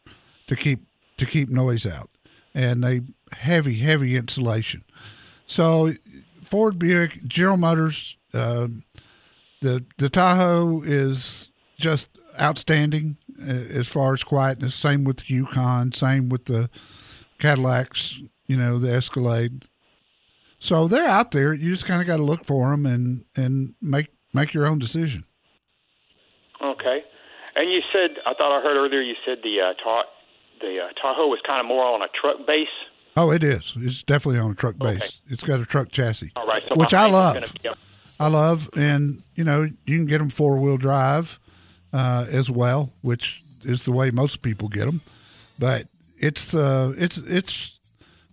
to 0.47 0.55
keep 0.55 0.85
to 1.17 1.25
keep 1.25 1.49
noise 1.49 1.87
out, 1.87 2.09
and 2.53 2.83
they 2.83 3.01
heavy 3.31 3.75
heavy 3.75 4.15
insulation. 4.15 4.83
So 5.47 5.91
Ford 6.43 6.77
Buick, 6.77 7.23
General 7.25 7.57
Motors, 7.57 8.17
um, 8.33 8.83
the 9.61 9.83
the 9.97 10.09
Tahoe 10.09 10.81
is 10.83 11.51
just 11.79 12.09
outstanding 12.39 13.17
uh, 13.41 13.51
as 13.51 13.87
far 13.87 14.13
as 14.13 14.23
quietness. 14.23 14.75
Same 14.75 15.03
with 15.03 15.17
the 15.17 15.33
Yukon. 15.33 15.91
Same 15.91 16.29
with 16.29 16.45
the 16.45 16.69
Cadillacs. 17.39 18.21
You 18.47 18.57
know 18.57 18.77
the 18.77 18.93
Escalade. 18.93 19.65
So 20.59 20.87
they're 20.87 21.07
out 21.07 21.31
there. 21.31 21.53
You 21.53 21.71
just 21.71 21.85
kind 21.85 22.01
of 22.01 22.07
got 22.07 22.17
to 22.17 22.23
look 22.23 22.45
for 22.45 22.71
them 22.71 22.85
and 22.85 23.25
and 23.35 23.75
make 23.81 24.07
make 24.33 24.53
your 24.53 24.65
own 24.65 24.79
decision. 24.79 25.25
Okay. 26.63 27.03
And 27.55 27.71
you 27.71 27.81
said, 27.91 28.17
I 28.25 28.33
thought 28.33 28.57
I 28.57 28.61
heard 28.61 28.77
earlier 28.77 29.01
you 29.01 29.15
said 29.25 29.39
the 29.43 29.61
uh, 29.61 29.73
ta- 29.83 30.09
the 30.61 30.79
uh, 30.79 31.01
Tahoe 31.01 31.27
was 31.27 31.39
kind 31.45 31.59
of 31.59 31.65
more 31.65 31.83
on 31.83 32.01
a 32.01 32.07
truck 32.19 32.45
base. 32.47 32.67
Oh, 33.15 33.31
it 33.31 33.43
is. 33.43 33.75
It's 33.77 34.03
definitely 34.03 34.39
on 34.39 34.51
a 34.51 34.55
truck 34.55 34.77
base. 34.77 35.21
It's 35.27 35.43
got 35.43 35.59
a 35.59 35.65
truck 35.65 35.91
chassis, 35.91 36.31
All 36.35 36.45
right. 36.45 36.63
So 36.67 36.75
which 36.75 36.93
I 36.93 37.09
love. 37.09 37.53
be 37.63 37.69
I 38.19 38.27
love, 38.27 38.69
and 38.75 39.21
you 39.35 39.43
know 39.43 39.63
you 39.63 39.97
can 39.97 40.05
get 40.05 40.19
them 40.19 40.29
four 40.29 40.59
wheel 40.59 40.77
drive 40.77 41.39
uh, 41.93 42.25
as 42.29 42.49
well, 42.49 42.93
which 43.01 43.41
is 43.63 43.85
the 43.85 43.91
way 43.91 44.11
most 44.11 44.41
people 44.41 44.69
get 44.69 44.85
them. 44.85 45.01
But 45.59 45.87
it's 46.19 46.53
uh, 46.53 46.93
it's 46.97 47.17
it's 47.17 47.76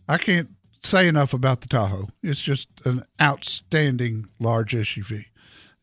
I 0.09 0.19
can't 0.19 0.51
say 0.83 1.09
enough 1.09 1.33
about 1.33 1.61
the 1.61 1.69
Tahoe. 1.69 2.09
It's 2.23 2.41
just 2.41 2.69
an 2.85 3.03
outstanding 3.21 4.29
large 4.39 4.73
SUV, 4.73 5.27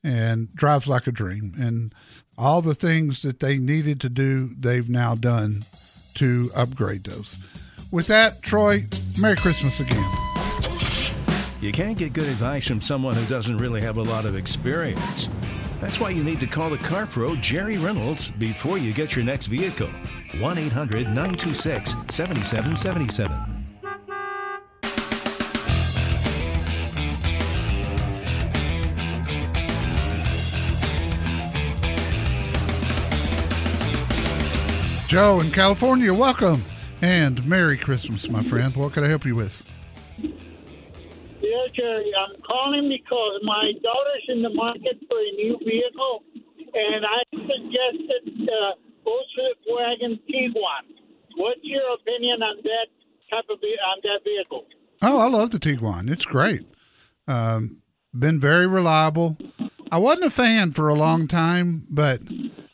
and 0.03 0.53
drives 0.53 0.87
like 0.87 1.07
a 1.07 1.11
dream. 1.11 1.53
And 1.57 1.93
all 2.37 2.61
the 2.61 2.75
things 2.75 3.21
that 3.23 3.39
they 3.39 3.57
needed 3.57 3.99
to 4.01 4.09
do, 4.09 4.51
they've 4.57 4.89
now 4.89 5.15
done 5.15 5.65
to 6.15 6.49
upgrade 6.55 7.03
those. 7.03 7.47
With 7.91 8.07
that, 8.07 8.41
Troy, 8.41 8.83
Merry 9.21 9.35
Christmas 9.35 9.79
again. 9.79 10.09
You 11.61 11.71
can't 11.71 11.97
get 11.97 12.13
good 12.13 12.27
advice 12.27 12.67
from 12.67 12.81
someone 12.81 13.15
who 13.15 13.25
doesn't 13.25 13.57
really 13.57 13.81
have 13.81 13.97
a 13.97 14.03
lot 14.03 14.25
of 14.25 14.35
experience. 14.35 15.29
That's 15.79 15.99
why 15.99 16.11
you 16.11 16.23
need 16.23 16.39
to 16.39 16.47
call 16.47 16.69
the 16.69 16.77
car 16.77 17.05
pro 17.05 17.35
Jerry 17.35 17.77
Reynolds 17.77 18.31
before 18.31 18.77
you 18.77 18.93
get 18.93 19.15
your 19.15 19.25
next 19.25 19.47
vehicle. 19.47 19.89
1 20.39 20.57
800 20.57 21.05
926 21.07 21.95
7777. 22.07 23.50
Joe 35.11 35.41
in 35.41 35.51
California, 35.51 36.13
welcome 36.13 36.63
and 37.01 37.45
Merry 37.45 37.77
Christmas, 37.77 38.29
my 38.29 38.41
friend. 38.41 38.73
What 38.77 38.93
can 38.93 39.03
I 39.03 39.09
help 39.09 39.25
you 39.25 39.35
with? 39.35 39.61
Yeah, 40.17 41.67
Jerry, 41.75 42.13
I'm 42.17 42.41
calling 42.43 42.87
because 42.87 43.41
my 43.43 43.73
daughter's 43.83 44.23
in 44.29 44.41
the 44.41 44.51
market 44.51 44.97
for 45.09 45.19
a 45.19 45.31
new 45.35 45.59
vehicle, 45.65 46.23
and 46.73 47.05
I 47.05 47.23
suggested 47.29 48.49
uh, 48.49 48.75
Volkswagen 49.05 50.17
Tiguan. 50.29 50.95
What's 51.35 51.59
your 51.61 51.93
opinion 51.95 52.41
on 52.41 52.55
that 52.63 52.87
type 53.29 53.49
of 53.49 53.59
on 53.61 53.97
that 54.03 54.23
vehicle? 54.23 54.63
Oh, 55.01 55.19
I 55.19 55.27
love 55.27 55.49
the 55.49 55.57
Tiguan. 55.57 56.09
It's 56.09 56.23
great. 56.23 56.61
Um, 57.27 57.81
been 58.17 58.39
very 58.39 58.65
reliable. 58.65 59.35
I 59.91 59.97
wasn't 59.97 60.27
a 60.27 60.29
fan 60.29 60.71
for 60.71 60.87
a 60.87 60.95
long 60.95 61.27
time, 61.27 61.85
but 61.89 62.21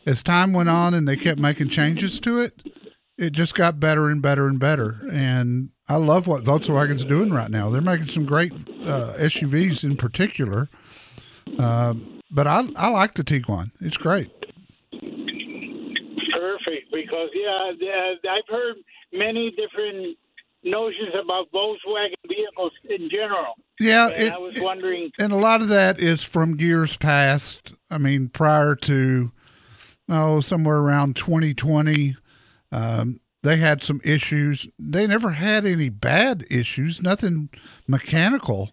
as 0.07 0.23
time 0.23 0.53
went 0.53 0.69
on 0.69 0.93
and 0.93 1.07
they 1.07 1.15
kept 1.17 1.39
making 1.39 1.69
changes 1.69 2.19
to 2.21 2.39
it, 2.39 2.63
it 3.17 3.33
just 3.33 3.53
got 3.55 3.79
better 3.79 4.09
and 4.09 4.21
better 4.21 4.47
and 4.47 4.59
better. 4.59 5.01
And 5.11 5.69
I 5.89 5.95
love 5.97 6.27
what 6.27 6.43
Volkswagen's 6.43 7.05
doing 7.05 7.31
right 7.31 7.51
now. 7.51 7.69
They're 7.69 7.81
making 7.81 8.07
some 8.07 8.25
great 8.25 8.51
uh, 8.85 9.13
SUVs 9.19 9.83
in 9.83 9.97
particular. 9.97 10.69
Uh, 11.59 11.93
but 12.31 12.47
I, 12.47 12.63
I 12.77 12.89
like 12.89 13.13
the 13.15 13.23
Tiguan. 13.23 13.71
It's 13.81 13.97
great. 13.97 14.29
Perfect, 16.33 16.91
because 16.93 17.29
yeah, 17.33 17.71
uh, 17.71 18.29
I've 18.31 18.47
heard 18.49 18.75
many 19.13 19.51
different 19.51 20.17
notions 20.63 21.13
about 21.21 21.47
Volkswagen 21.53 22.13
vehicles 22.27 22.71
in 22.89 23.09
general. 23.09 23.53
Yeah, 23.79 24.07
and 24.09 24.27
it- 24.27 24.33
I 24.33 24.37
was 24.37 24.57
wondering. 24.59 25.11
and 25.19 25.31
a 25.31 25.37
lot 25.37 25.61
of 25.61 25.69
that 25.69 25.99
is 25.99 26.23
from 26.23 26.55
years 26.59 26.97
past. 26.97 27.73
I 27.89 27.97
mean, 27.97 28.29
prior 28.29 28.75
to 28.75 29.31
oh, 30.09 30.39
somewhere 30.39 30.77
around 30.77 31.15
2020, 31.15 32.15
um, 32.71 33.19
they 33.43 33.57
had 33.57 33.83
some 33.83 34.01
issues. 34.03 34.67
They 34.79 35.07
never 35.07 35.31
had 35.31 35.65
any 35.65 35.89
bad 35.89 36.43
issues, 36.49 37.01
nothing 37.01 37.49
mechanical, 37.87 38.71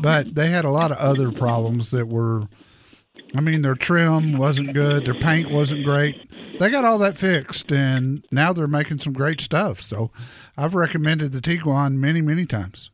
but 0.00 0.34
they 0.34 0.48
had 0.48 0.64
a 0.64 0.70
lot 0.70 0.90
of 0.90 0.98
other 0.98 1.32
problems 1.32 1.90
that 1.90 2.06
were. 2.06 2.44
I 3.34 3.40
mean, 3.40 3.62
their 3.62 3.74
trim 3.74 4.36
wasn't 4.36 4.74
good, 4.74 5.06
their 5.06 5.14
paint 5.14 5.50
wasn't 5.50 5.84
great. 5.84 6.30
They 6.60 6.70
got 6.70 6.84
all 6.84 6.98
that 6.98 7.16
fixed, 7.16 7.72
and 7.72 8.24
now 8.30 8.52
they're 8.52 8.66
making 8.66 8.98
some 8.98 9.14
great 9.14 9.40
stuff. 9.40 9.80
So, 9.80 10.10
I've 10.56 10.74
recommended 10.74 11.32
the 11.32 11.40
Tiguan 11.40 11.94
many, 11.94 12.20
many 12.20 12.44
times. 12.44 12.90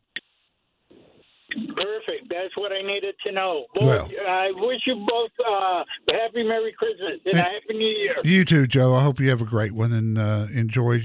Perfect. 2.78 2.78
That's 2.78 2.78
what 2.78 2.84
I 2.84 2.86
needed 2.86 3.14
to 3.26 3.32
know. 3.32 3.66
Well. 3.80 4.08
I 4.28 4.52
wish 4.54 4.80
you 4.86 4.94
both 5.06 5.30
uh, 5.40 5.84
a 6.08 6.12
happy 6.12 6.42
Merry 6.42 6.72
Christmas 6.72 7.20
and 7.24 7.34
a 7.34 7.42
Happy 7.42 7.74
New 7.74 7.86
Year. 7.86 8.14
You 8.24 8.44
too, 8.44 8.66
Joe. 8.66 8.94
I 8.94 9.02
hope 9.02 9.20
you 9.20 9.28
have 9.30 9.42
a 9.42 9.46
great 9.46 9.72
one 9.72 9.92
and 9.92 10.18
uh, 10.18 10.46
enjoy 10.52 11.02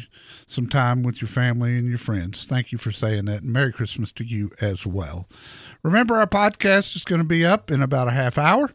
some 0.47 0.67
time 0.67 1.03
with 1.03 1.21
your 1.21 1.29
family 1.29 1.77
and 1.77 1.87
your 1.87 1.97
friends. 1.97 2.45
Thank 2.45 2.71
you 2.71 2.77
for 2.77 2.91
saying 2.91 3.25
that. 3.25 3.43
And 3.43 3.53
Merry 3.53 3.71
Christmas 3.71 4.11
to 4.13 4.23
you 4.23 4.51
as 4.61 4.85
well. 4.85 5.27
Remember, 5.83 6.15
our 6.15 6.27
podcast 6.27 6.95
is 6.95 7.03
going 7.03 7.21
to 7.21 7.27
be 7.27 7.45
up 7.45 7.71
in 7.71 7.81
about 7.81 8.07
a 8.07 8.11
half 8.11 8.37
hour 8.37 8.71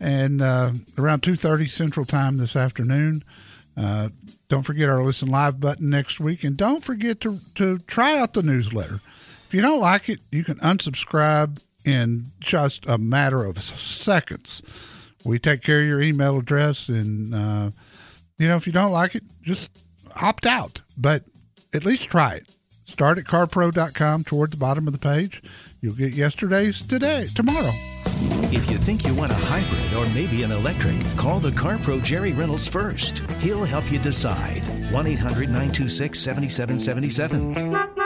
and 0.00 0.42
uh, 0.42 0.72
around 0.98 1.22
2.30 1.22 1.68
Central 1.68 2.06
Time 2.06 2.38
this 2.38 2.56
afternoon. 2.56 3.22
Uh, 3.76 4.08
don't 4.48 4.62
forget 4.62 4.88
our 4.88 5.02
Listen 5.02 5.30
Live 5.30 5.60
button 5.60 5.90
next 5.90 6.20
week. 6.20 6.44
And 6.44 6.56
don't 6.56 6.82
forget 6.82 7.20
to, 7.20 7.38
to 7.56 7.78
try 7.78 8.18
out 8.18 8.32
the 8.32 8.42
newsletter. 8.42 9.00
If 9.46 9.50
you 9.52 9.60
don't 9.60 9.80
like 9.80 10.08
it, 10.08 10.20
you 10.32 10.44
can 10.44 10.56
unsubscribe 10.56 11.62
in 11.86 12.24
just 12.40 12.86
a 12.86 12.98
matter 12.98 13.44
of 13.44 13.62
seconds. 13.62 14.62
We 15.24 15.38
take 15.38 15.62
care 15.62 15.80
of 15.80 15.86
your 15.86 16.00
email 16.00 16.38
address, 16.38 16.88
and 16.88 17.34
uh, 17.34 17.70
you 18.38 18.48
know 18.48 18.56
if 18.56 18.66
you 18.66 18.72
don't 18.72 18.92
like 18.92 19.14
it, 19.14 19.24
just 19.42 19.70
opt 20.20 20.46
out. 20.46 20.82
But 20.98 21.24
at 21.74 21.84
least 21.84 22.08
try 22.08 22.34
it. 22.34 22.48
Start 22.84 23.18
at 23.18 23.24
carpro.com 23.24 24.24
toward 24.24 24.52
the 24.52 24.56
bottom 24.56 24.86
of 24.86 24.92
the 24.92 24.98
page. 25.00 25.42
You'll 25.80 25.96
get 25.96 26.12
yesterday's 26.12 26.86
today, 26.86 27.26
tomorrow. 27.34 27.70
If 28.52 28.70
you 28.70 28.78
think 28.78 29.04
you 29.04 29.14
want 29.14 29.32
a 29.32 29.34
hybrid 29.34 29.92
or 29.94 30.06
maybe 30.14 30.44
an 30.44 30.52
electric, 30.52 30.96
call 31.16 31.40
the 31.40 31.52
Car 31.52 31.78
Pro 31.78 32.00
Jerry 32.00 32.32
Reynolds 32.32 32.68
first. 32.68 33.18
He'll 33.40 33.64
help 33.64 33.90
you 33.90 33.98
decide. 33.98 34.62
1 34.92 35.06
800 35.06 35.48
926 35.48 36.18
7777. 36.18 38.05